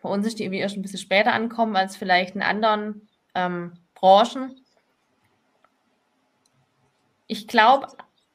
bei 0.03 0.11
uns 0.11 0.27
ist 0.27 0.39
die 0.39 0.45
irgendwie 0.45 0.61
erst 0.61 0.77
ein 0.77 0.83
bisschen 0.83 0.99
später 0.99 1.33
ankommen 1.33 1.75
als 1.75 1.97
vielleicht 1.97 2.35
in 2.35 2.43
anderen 2.43 3.09
ähm, 3.35 3.73
Branchen 3.95 4.58
ich 7.29 7.47
glaube, 7.47 7.87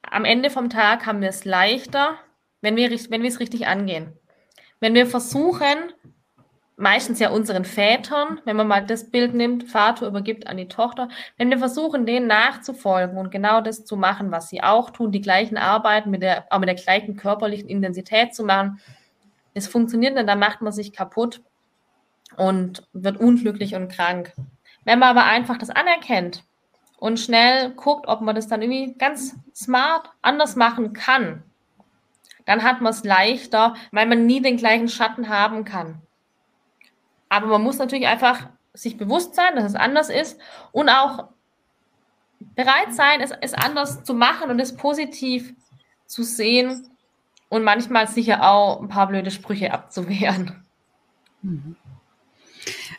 am 0.02 0.24
Ende 0.24 0.48
vom 0.48 0.70
Tag 0.70 1.04
haben 1.04 1.20
wir 1.20 1.28
es 1.28 1.44
leichter, 1.44 2.16
wenn 2.62 2.76
wir, 2.76 2.90
wenn 2.90 3.24
es 3.24 3.40
richtig 3.40 3.66
angehen. 3.66 4.16
Wenn 4.80 4.94
wir 4.94 5.06
versuchen, 5.06 5.92
meistens 6.76 7.18
ja 7.18 7.30
unseren 7.30 7.64
Vätern, 7.64 8.40
wenn 8.44 8.56
man 8.56 8.68
mal 8.68 8.86
das 8.86 9.10
Bild 9.10 9.34
nimmt, 9.34 9.64
Vater 9.64 10.06
übergibt 10.06 10.46
an 10.46 10.56
die 10.56 10.68
Tochter, 10.68 11.08
wenn 11.36 11.50
wir 11.50 11.58
versuchen, 11.58 12.06
denen 12.06 12.26
nachzufolgen 12.26 13.18
und 13.18 13.30
genau 13.30 13.60
das 13.60 13.84
zu 13.84 13.96
machen, 13.96 14.30
was 14.30 14.48
sie 14.48 14.62
auch 14.62 14.90
tun, 14.90 15.12
die 15.12 15.20
gleichen 15.20 15.56
Arbeiten 15.56 16.10
mit 16.10 16.22
der, 16.22 16.46
auch 16.50 16.58
mit 16.58 16.68
der 16.68 16.76
gleichen 16.76 17.16
körperlichen 17.16 17.68
Intensität 17.68 18.34
zu 18.34 18.44
machen, 18.44 18.80
es 19.54 19.68
funktioniert 19.68 20.14
nicht, 20.14 20.28
dann 20.28 20.38
macht 20.38 20.62
man 20.62 20.72
sich 20.72 20.92
kaputt 20.92 21.40
und 22.36 22.86
wird 22.92 23.18
unglücklich 23.18 23.74
und 23.74 23.88
krank. 23.88 24.32
Wenn 24.84 24.98
man 24.98 25.10
aber 25.10 25.24
einfach 25.24 25.58
das 25.58 25.70
anerkennt 25.70 26.44
und 26.98 27.20
schnell 27.20 27.70
guckt, 27.72 28.06
ob 28.08 28.20
man 28.20 28.34
das 28.34 28.48
dann 28.48 28.62
irgendwie 28.62 28.94
ganz 28.94 29.36
smart 29.54 30.10
anders 30.22 30.56
machen 30.56 30.92
kann, 30.92 31.42
dann 32.46 32.62
hat 32.62 32.80
man 32.80 32.92
es 32.92 33.04
leichter, 33.04 33.74
weil 33.90 34.06
man 34.06 34.26
nie 34.26 34.40
den 34.40 34.56
gleichen 34.56 34.88
Schatten 34.88 35.28
haben 35.28 35.64
kann. 35.64 36.02
Aber 37.28 37.46
man 37.46 37.62
muss 37.62 37.78
natürlich 37.78 38.06
einfach 38.06 38.48
sich 38.74 38.96
bewusst 38.96 39.34
sein, 39.34 39.56
dass 39.56 39.64
es 39.64 39.74
anders 39.74 40.10
ist 40.10 40.40
und 40.72 40.88
auch 40.88 41.28
bereit 42.54 42.92
sein, 42.92 43.20
es, 43.20 43.30
es 43.40 43.54
anders 43.54 44.04
zu 44.04 44.14
machen 44.14 44.50
und 44.50 44.60
es 44.60 44.76
positiv 44.76 45.54
zu 46.06 46.22
sehen 46.22 46.90
und 47.48 47.62
manchmal 47.62 48.08
sicher 48.08 48.42
auch 48.42 48.80
ein 48.80 48.88
paar 48.88 49.06
blöde 49.06 49.30
Sprüche 49.30 49.72
abzuwehren. 49.72 50.64
Mhm. 51.42 51.76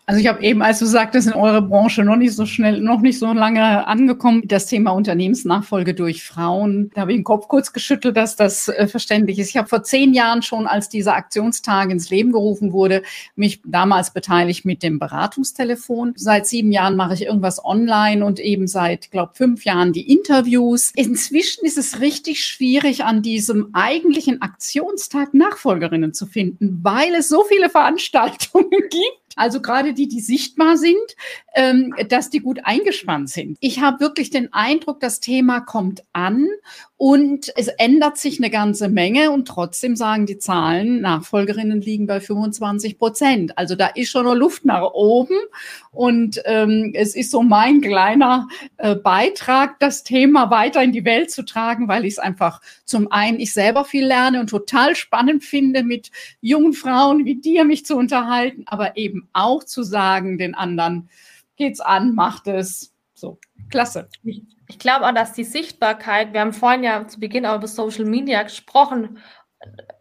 Also 0.07 0.21
ich 0.21 0.27
habe 0.27 0.43
eben, 0.43 0.61
als 0.61 0.79
du 0.79 0.85
sagtest, 0.85 1.27
in 1.27 1.33
eurer 1.33 1.63
Branche 1.63 2.03
noch 2.03 2.15
nicht 2.15 2.35
so 2.35 2.45
schnell, 2.45 2.79
noch 2.79 3.01
nicht 3.01 3.17
so 3.17 3.33
lange 3.33 3.87
angekommen, 3.87 4.43
das 4.45 4.67
Thema 4.67 4.91
Unternehmensnachfolge 4.91 5.95
durch 5.95 6.23
Frauen. 6.23 6.91
Da 6.93 7.01
habe 7.01 7.11
ich 7.11 7.17
den 7.17 7.23
Kopf 7.23 7.47
kurz 7.47 7.73
geschüttelt, 7.73 8.15
dass 8.15 8.35
das 8.35 8.67
äh, 8.67 8.87
verständlich 8.87 9.39
ist. 9.39 9.49
Ich 9.49 9.57
habe 9.57 9.67
vor 9.67 9.81
zehn 9.81 10.13
Jahren 10.13 10.43
schon, 10.43 10.67
als 10.67 10.89
dieser 10.89 11.15
Aktionstag 11.15 11.89
ins 11.89 12.11
Leben 12.11 12.31
gerufen 12.31 12.71
wurde, 12.71 13.01
mich 13.35 13.61
damals 13.65 14.13
beteiligt 14.13 14.63
mit 14.63 14.83
dem 14.83 14.99
Beratungstelefon. 14.99 16.13
Seit 16.15 16.45
sieben 16.45 16.71
Jahren 16.71 16.95
mache 16.95 17.15
ich 17.15 17.25
irgendwas 17.25 17.63
online 17.65 18.23
und 18.23 18.39
eben 18.39 18.67
seit, 18.67 19.09
glaube 19.09 19.33
fünf 19.33 19.65
Jahren 19.65 19.91
die 19.91 20.11
Interviews. 20.11 20.91
Inzwischen 20.95 21.65
ist 21.65 21.79
es 21.79 21.99
richtig 21.99 22.45
schwierig, 22.45 23.03
an 23.03 23.23
diesem 23.23 23.69
eigentlichen 23.73 24.43
Aktionstag 24.43 25.33
Nachfolgerinnen 25.33 26.13
zu 26.13 26.27
finden, 26.27 26.79
weil 26.83 27.15
es 27.15 27.27
so 27.27 27.43
viele 27.43 27.69
Veranstaltungen 27.69 28.69
gibt 28.91 29.24
also 29.35 29.61
gerade 29.61 29.93
die, 29.93 30.07
die 30.07 30.21
sichtbar 30.21 30.77
sind, 30.77 30.95
ähm, 31.55 31.93
dass 32.09 32.29
die 32.29 32.39
gut 32.39 32.59
eingespannt 32.63 33.29
sind. 33.29 33.57
Ich 33.59 33.81
habe 33.81 33.99
wirklich 33.99 34.29
den 34.29 34.51
Eindruck, 34.53 34.99
das 34.99 35.19
Thema 35.19 35.61
kommt 35.61 36.03
an 36.13 36.47
und 36.97 37.51
es 37.57 37.67
ändert 37.67 38.17
sich 38.17 38.39
eine 38.39 38.49
ganze 38.49 38.87
Menge 38.87 39.31
und 39.31 39.49
trotzdem 39.49 39.97
sagen 39.97 40.25
die 40.25 40.37
Zahlen, 40.37 41.01
Nachfolgerinnen 41.01 41.81
liegen 41.81 42.07
bei 42.07 42.21
25 42.21 42.97
Prozent. 42.97 43.57
Also 43.57 43.75
da 43.75 43.87
ist 43.87 44.09
schon 44.09 44.23
noch 44.23 44.33
Luft 44.33 44.63
nach 44.63 44.93
oben 44.93 45.35
und 45.91 46.41
ähm, 46.45 46.93
es 46.95 47.13
ist 47.13 47.31
so 47.31 47.41
mein 47.41 47.81
kleiner 47.81 48.47
äh, 48.77 48.95
Beitrag, 48.95 49.77
das 49.79 50.03
Thema 50.03 50.49
weiter 50.51 50.81
in 50.81 50.93
die 50.93 51.03
Welt 51.03 51.31
zu 51.31 51.43
tragen, 51.43 51.89
weil 51.89 52.05
ich 52.05 52.13
es 52.13 52.19
einfach 52.19 52.61
zum 52.85 53.11
einen 53.11 53.41
ich 53.41 53.51
selber 53.51 53.83
viel 53.83 54.05
lerne 54.05 54.39
und 54.39 54.49
total 54.49 54.95
spannend 54.95 55.43
finde, 55.43 55.83
mit 55.83 56.11
jungen 56.39 56.71
Frauen 56.71 57.25
wie 57.25 57.35
dir 57.35 57.65
mich 57.65 57.85
zu 57.85 57.97
unterhalten, 57.97 58.63
aber 58.67 58.95
eben 58.95 59.27
auch 59.33 59.65
zu 59.65 59.83
sagen 59.83 60.37
den 60.37 60.55
anderen, 60.55 61.09
geht's 61.57 61.81
an, 61.81 62.15
macht 62.15 62.47
es. 62.47 62.93
So, 63.13 63.37
klasse. 63.69 64.07
Ich 64.67 64.79
glaube 64.79 65.07
auch, 65.07 65.13
dass 65.13 65.33
die 65.33 65.43
Sichtbarkeit, 65.43 66.33
wir 66.33 66.41
haben 66.41 66.53
vorhin 66.53 66.83
ja 66.83 67.07
zu 67.07 67.19
Beginn 67.19 67.45
auch 67.45 67.57
über 67.57 67.67
Social 67.67 68.05
Media 68.05 68.43
gesprochen, 68.43 69.19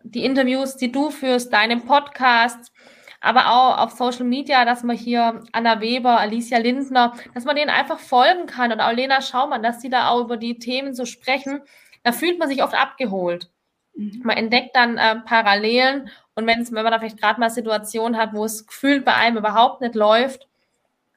die 0.02 0.24
Interviews, 0.24 0.76
die 0.76 0.92
du 0.92 1.10
führst, 1.10 1.52
deinem 1.52 1.84
Podcast, 1.84 2.72
aber 3.20 3.50
auch 3.50 3.78
auf 3.78 3.92
Social 3.92 4.24
Media, 4.24 4.64
dass 4.64 4.82
man 4.82 4.96
hier 4.96 5.42
Anna 5.52 5.80
Weber, 5.80 6.20
Alicia 6.20 6.58
Lindner, 6.58 7.14
dass 7.32 7.44
man 7.44 7.56
denen 7.56 7.70
einfach 7.70 7.98
folgen 7.98 8.46
kann 8.46 8.70
und 8.70 8.80
auch 8.80 8.92
Lena 8.92 9.22
Schaumann, 9.22 9.62
dass 9.62 9.78
die 9.78 9.88
da 9.88 10.08
auch 10.08 10.20
über 10.20 10.36
die 10.36 10.58
Themen 10.58 10.94
so 10.94 11.06
sprechen, 11.06 11.62
da 12.02 12.12
fühlt 12.12 12.38
man 12.38 12.48
sich 12.48 12.62
oft 12.62 12.74
abgeholt. 12.74 13.50
Mhm. 13.94 14.22
Man 14.24 14.36
entdeckt 14.36 14.76
dann 14.76 14.98
äh, 14.98 15.16
Parallelen 15.20 16.10
und 16.34 16.46
wenn 16.46 16.66
man 16.70 16.84
da 16.86 16.98
vielleicht 16.98 17.20
gerade 17.20 17.40
mal 17.40 17.50
Situationen 17.50 18.18
hat, 18.18 18.34
wo 18.34 18.44
es 18.44 18.66
gefühlt 18.66 19.04
bei 19.04 19.14
einem 19.14 19.38
überhaupt 19.38 19.80
nicht 19.80 19.94
läuft, 19.94 20.46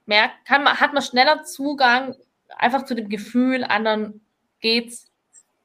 merkt, 0.05 0.45
kann 0.45 0.63
man, 0.63 0.79
hat 0.79 0.93
man 0.93 1.03
schneller 1.03 1.43
Zugang 1.43 2.15
einfach 2.55 2.85
zu 2.85 2.95
dem 2.95 3.09
Gefühl, 3.09 3.63
anderen 3.63 4.21
geht's 4.59 5.11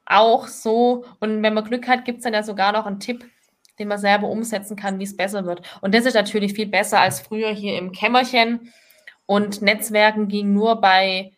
auch 0.05 0.47
so. 0.49 1.05
Und 1.21 1.43
wenn 1.43 1.55
man 1.55 1.65
Glück 1.65 1.89
hat, 1.89 2.05
gibt 2.05 2.19
es 2.19 2.25
dann 2.25 2.35
ja 2.35 2.43
sogar 2.43 2.73
noch 2.73 2.87
einen 2.87 3.01
Tipp, 3.01 3.25
den 3.79 3.89
man 3.89 3.99
selber 3.99 4.29
umsetzen 4.29 4.77
kann, 4.77 4.99
wie 4.99 5.05
es 5.05 5.17
besser 5.17 5.45
wird. 5.45 5.63
Und 5.81 5.95
das 5.95 6.07
ist 6.07 6.15
natürlich 6.15 6.55
viel 6.55 6.67
besser 6.67 7.01
als 7.01 7.21
früher 7.21 7.51
hier 7.51 7.79
im 7.79 7.93
Kämmerchen. 7.93 8.73
Und 9.27 9.63
Netzwerken 9.63 10.29
ging 10.29 10.53
nur 10.53 10.81
bei 10.81 11.33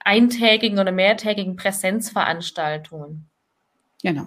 eintägigen 0.00 0.78
oder 0.78 0.92
mehrtägigen 0.92 1.56
Präsenzveranstaltungen. 1.56 3.28
Genau. 4.02 4.26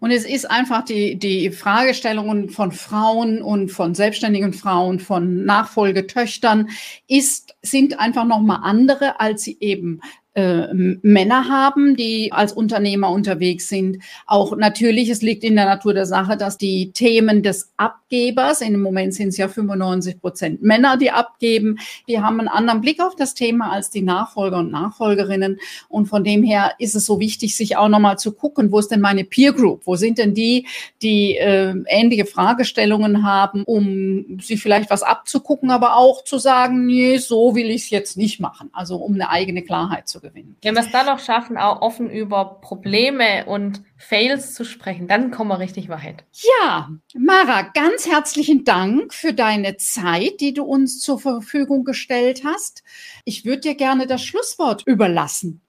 Und 0.00 0.10
es 0.10 0.24
ist 0.24 0.50
einfach 0.50 0.84
die, 0.84 1.18
die 1.18 1.50
Fragestellungen 1.50 2.50
von 2.50 2.72
Frauen 2.72 3.42
und 3.42 3.70
von 3.70 3.94
selbstständigen 3.94 4.52
Frauen, 4.52 5.00
von 5.00 5.44
Nachfolgetöchtern, 5.44 6.68
ist, 7.08 7.56
sind 7.62 7.98
einfach 7.98 8.24
nochmal 8.24 8.60
andere, 8.62 9.20
als 9.20 9.42
sie 9.42 9.56
eben 9.60 10.00
äh, 10.34 10.72
Männer 10.72 11.48
haben, 11.48 11.96
die 11.96 12.30
als 12.32 12.52
Unternehmer 12.52 13.10
unterwegs 13.10 13.68
sind. 13.68 13.98
Auch 14.24 14.56
natürlich, 14.56 15.08
es 15.08 15.20
liegt 15.20 15.42
in 15.42 15.56
der 15.56 15.64
Natur 15.64 15.94
der 15.94 16.06
Sache, 16.06 16.36
dass 16.36 16.58
die 16.58 16.92
Themen 16.92 17.42
des 17.42 17.72
Abgebers, 18.08 18.60
dem 18.60 18.80
Moment 18.80 19.12
sind 19.12 19.28
es 19.28 19.36
ja 19.36 19.48
95 19.48 20.20
Prozent 20.20 20.62
Männer, 20.62 20.96
die 20.96 21.10
abgeben, 21.10 21.78
die 22.08 22.20
haben 22.20 22.38
einen 22.38 22.48
anderen 22.48 22.80
Blick 22.80 23.02
auf 23.02 23.16
das 23.16 23.34
Thema 23.34 23.70
als 23.70 23.90
die 23.90 24.02
Nachfolger 24.02 24.58
und 24.58 24.70
Nachfolgerinnen. 24.70 25.58
Und 25.88 26.06
von 26.06 26.24
dem 26.24 26.42
her 26.42 26.72
ist 26.78 26.94
es 26.94 27.04
so 27.04 27.20
wichtig, 27.20 27.56
sich 27.56 27.76
auch 27.76 27.88
nochmal 27.88 28.18
zu 28.18 28.32
gucken, 28.32 28.72
wo 28.72 28.78
ist 28.78 28.90
denn 28.90 29.00
meine 29.00 29.24
Peer 29.24 29.52
Group? 29.52 29.82
Wo 29.84 29.96
sind 29.96 30.18
denn 30.18 30.34
die, 30.34 30.66
die 31.02 31.36
äh, 31.36 31.74
ähnliche 31.86 32.24
Fragestellungen 32.24 33.24
haben, 33.24 33.64
um 33.64 34.38
sie 34.40 34.56
vielleicht 34.56 34.88
was 34.88 35.02
abzugucken, 35.02 35.70
aber 35.70 35.96
auch 35.96 36.24
zu 36.24 36.38
sagen, 36.38 36.86
nee, 36.86 37.18
so 37.18 37.54
will 37.54 37.70
ich 37.70 37.82
es 37.82 37.90
jetzt 37.90 38.16
nicht 38.16 38.40
machen. 38.40 38.70
Also 38.72 38.96
um 38.96 39.14
eine 39.14 39.28
eigene 39.30 39.62
Klarheit 39.62 40.08
zu 40.08 40.20
gewinnen 40.20 40.28
gewinnen. 40.28 40.56
Wenn 40.62 40.74
wir 40.74 40.82
es 40.82 40.92
dann 40.92 41.06
noch 41.06 41.18
schaffen, 41.18 41.56
auch 41.56 41.82
offen 41.82 42.10
über 42.10 42.58
Probleme 42.60 43.46
und 43.46 43.82
Fails 43.98 44.54
zu 44.54 44.64
sprechen, 44.64 45.08
dann 45.08 45.32
kommen 45.32 45.50
wir 45.50 45.58
richtig 45.58 45.88
weit. 45.88 46.24
Ja, 46.62 46.88
Mara, 47.14 47.62
ganz 47.74 48.08
herzlichen 48.08 48.64
Dank 48.64 49.12
für 49.12 49.32
deine 49.32 49.76
Zeit, 49.76 50.40
die 50.40 50.54
du 50.54 50.62
uns 50.62 51.00
zur 51.00 51.18
Verfügung 51.18 51.84
gestellt 51.84 52.42
hast. 52.44 52.84
Ich 53.24 53.44
würde 53.44 53.60
dir 53.60 53.74
gerne 53.74 54.06
das 54.06 54.22
Schlusswort 54.22 54.84
überlassen. 54.86 55.60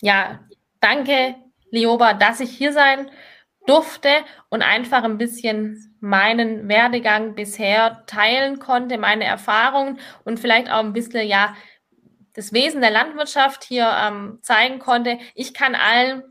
Ja, 0.00 0.40
danke, 0.80 1.36
Lioba, 1.70 2.14
dass 2.14 2.40
ich 2.40 2.50
hier 2.50 2.72
sein 2.72 3.10
durfte 3.66 4.08
und 4.48 4.62
einfach 4.62 5.04
ein 5.04 5.18
bisschen 5.18 5.94
meinen 6.00 6.68
Werdegang 6.68 7.34
bisher 7.34 8.04
teilen 8.06 8.58
konnte, 8.58 8.96
meine 8.96 9.24
Erfahrungen 9.24 10.00
und 10.24 10.40
vielleicht 10.40 10.70
auch 10.70 10.80
ein 10.80 10.94
bisschen, 10.94 11.28
ja, 11.28 11.54
das 12.32 12.54
Wesen 12.54 12.80
der 12.80 12.90
Landwirtschaft 12.90 13.64
hier 13.64 13.90
ähm, 14.00 14.38
zeigen 14.40 14.78
konnte. 14.78 15.18
Ich 15.34 15.52
kann 15.52 15.74
allen 15.74 16.22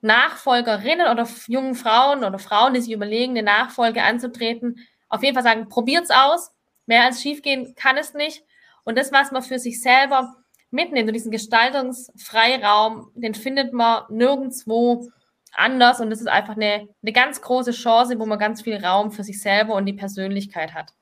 Nachfolgerinnen 0.00 1.08
oder 1.08 1.28
jungen 1.46 1.74
Frauen 1.74 2.24
oder 2.24 2.38
Frauen, 2.38 2.74
die 2.74 2.80
sich 2.80 2.92
überlegen, 2.92 3.32
eine 3.32 3.42
Nachfolge 3.42 4.02
anzutreten, 4.02 4.78
auf 5.08 5.22
jeden 5.22 5.34
Fall 5.34 5.42
sagen, 5.42 5.68
probiert's 5.68 6.10
aus. 6.10 6.52
Mehr 6.86 7.04
als 7.04 7.20
schiefgehen 7.20 7.74
kann 7.74 7.96
es 7.96 8.14
nicht. 8.14 8.42
Und 8.84 8.96
das, 8.96 9.12
was 9.12 9.30
man 9.30 9.42
für 9.42 9.58
sich 9.58 9.82
selber 9.82 10.34
mitnimmt, 10.70 11.08
und 11.08 11.14
diesen 11.14 11.32
Gestaltungsfreiraum, 11.32 13.10
den 13.14 13.34
findet 13.34 13.72
man 13.72 14.04
nirgendwo 14.08 15.10
anders. 15.52 16.00
Und 16.00 16.10
das 16.10 16.20
ist 16.20 16.28
einfach 16.28 16.56
eine, 16.56 16.88
eine 17.02 17.12
ganz 17.12 17.42
große 17.42 17.72
Chance, 17.72 18.18
wo 18.18 18.26
man 18.26 18.38
ganz 18.38 18.62
viel 18.62 18.82
Raum 18.84 19.10
für 19.10 19.24
sich 19.24 19.40
selber 19.40 19.74
und 19.74 19.86
die 19.86 19.92
Persönlichkeit 19.92 20.74
hat. 20.74 20.92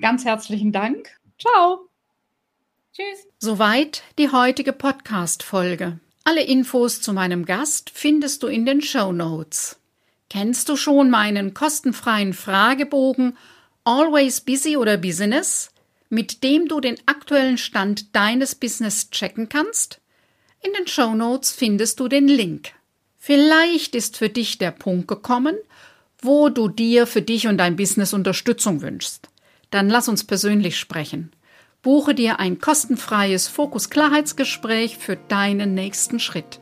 Ganz 0.00 0.24
herzlichen 0.24 0.72
Dank. 0.72 1.18
Ciao. 1.38 1.88
Tschüss. 2.92 3.26
Soweit 3.38 4.02
die 4.18 4.30
heutige 4.30 4.72
Podcast-Folge. 4.72 6.00
Alle 6.28 6.42
Infos 6.42 7.00
zu 7.00 7.14
meinem 7.14 7.46
Gast 7.46 7.88
findest 7.88 8.42
du 8.42 8.48
in 8.48 8.66
den 8.66 8.82
Show 8.82 9.12
Notes. 9.12 9.78
Kennst 10.28 10.68
du 10.68 10.76
schon 10.76 11.08
meinen 11.08 11.54
kostenfreien 11.54 12.34
Fragebogen 12.34 13.34
Always 13.84 14.42
Busy 14.42 14.76
oder 14.76 14.98
Business, 14.98 15.70
mit 16.10 16.42
dem 16.42 16.68
du 16.68 16.82
den 16.82 16.96
aktuellen 17.06 17.56
Stand 17.56 18.14
deines 18.14 18.54
Business 18.54 19.08
checken 19.08 19.48
kannst? 19.48 20.02
In 20.60 20.74
den 20.74 20.86
Show 20.86 21.14
Notes 21.14 21.50
findest 21.50 21.98
du 21.98 22.08
den 22.08 22.28
Link. 22.28 22.72
Vielleicht 23.16 23.94
ist 23.94 24.18
für 24.18 24.28
dich 24.28 24.58
der 24.58 24.72
Punkt 24.72 25.08
gekommen, 25.08 25.56
wo 26.20 26.50
du 26.50 26.68
dir 26.68 27.06
für 27.06 27.22
dich 27.22 27.48
und 27.48 27.56
dein 27.56 27.76
Business 27.76 28.12
Unterstützung 28.12 28.82
wünschst. 28.82 29.30
Dann 29.70 29.88
lass 29.88 30.08
uns 30.08 30.24
persönlich 30.24 30.76
sprechen. 30.76 31.32
Buche 31.80 32.12
dir 32.12 32.40
ein 32.40 32.58
kostenfreies 32.58 33.46
Fokus-Klarheitsgespräch 33.46 34.98
für 34.98 35.14
deinen 35.14 35.74
nächsten 35.74 36.18
Schritt. 36.18 36.58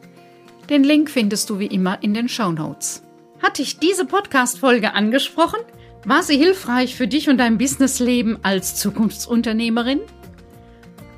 Den 0.69 0.85
Link 0.85 1.09
findest 1.09 1.49
du 1.49 1.59
wie 1.59 1.69
immer 1.69 2.03
in 2.03 2.13
den 2.13 2.29
Show 2.29 2.53
Notes. 2.53 3.03
Hat 3.43 3.57
dich 3.57 3.79
diese 3.79 4.05
Podcast-Folge 4.05 4.93
angesprochen? 4.93 5.61
War 6.05 6.23
sie 6.23 6.37
hilfreich 6.37 6.97
für 6.97 7.09
dich 7.09 7.31
und 7.31 7.39
dein 7.39 7.57
Businessleben 7.57 8.41
als 8.43 8.77
Zukunftsunternehmerin? 8.77 10.03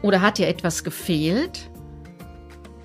Oder 0.03 0.23
hat 0.23 0.39
dir 0.39 0.47
etwas 0.47 0.85
gefehlt? 0.85 1.69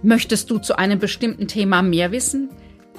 Möchtest 0.02 0.49
du 0.49 0.58
zu 0.58 0.80
einem 0.80 0.97
bestimmten 0.97 1.47
Thema 1.47 1.84
mehr 1.84 2.12
wissen? 2.12 2.49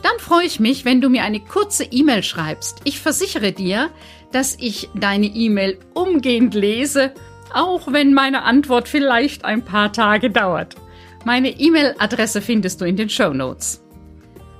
Dann 0.02 0.20
freue 0.20 0.46
ich 0.46 0.60
mich, 0.60 0.84
wenn 0.84 1.00
du 1.00 1.08
mir 1.08 1.24
eine 1.24 1.40
kurze 1.40 1.82
E-Mail 1.82 2.22
schreibst. 2.22 2.80
Ich 2.84 3.00
versichere 3.00 3.50
dir, 3.50 3.90
dass 4.30 4.56
ich 4.60 4.88
deine 4.94 5.26
E-Mail 5.26 5.80
umgehend 5.94 6.54
lese, 6.54 7.12
auch 7.54 7.92
wenn 7.92 8.12
meine 8.12 8.42
Antwort 8.42 8.88
vielleicht 8.88 9.44
ein 9.44 9.62
paar 9.62 9.92
Tage 9.92 10.30
dauert. 10.30 10.74
Meine 11.24 11.48
E-Mail-Adresse 11.48 12.42
findest 12.42 12.80
du 12.80 12.84
in 12.84 12.96
den 12.96 13.08
Show 13.08 13.32
Notes. 13.32 13.82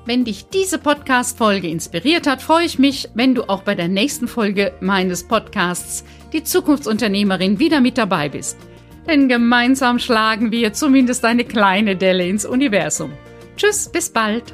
Wenn 0.06 0.24
dich 0.24 0.48
diese 0.48 0.78
Podcast-Folge 0.78 1.68
inspiriert 1.68 2.26
hat, 2.26 2.42
freue 2.42 2.66
ich 2.66 2.78
mich, 2.78 3.08
wenn 3.14 3.34
du 3.34 3.48
auch 3.48 3.62
bei 3.62 3.74
der 3.74 3.88
nächsten 3.88 4.28
Folge 4.28 4.72
meines 4.80 5.24
Podcasts 5.24 6.04
Die 6.32 6.44
Zukunftsunternehmerin 6.44 7.58
wieder 7.58 7.80
mit 7.80 7.96
dabei 7.96 8.28
bist. 8.28 8.58
Denn 9.06 9.28
gemeinsam 9.28 9.98
schlagen 9.98 10.50
wir 10.50 10.72
zumindest 10.72 11.24
eine 11.24 11.44
kleine 11.44 11.96
Delle 11.96 12.26
ins 12.26 12.44
Universum. 12.44 13.12
Tschüss, 13.56 13.90
bis 13.90 14.10
bald. 14.10 14.52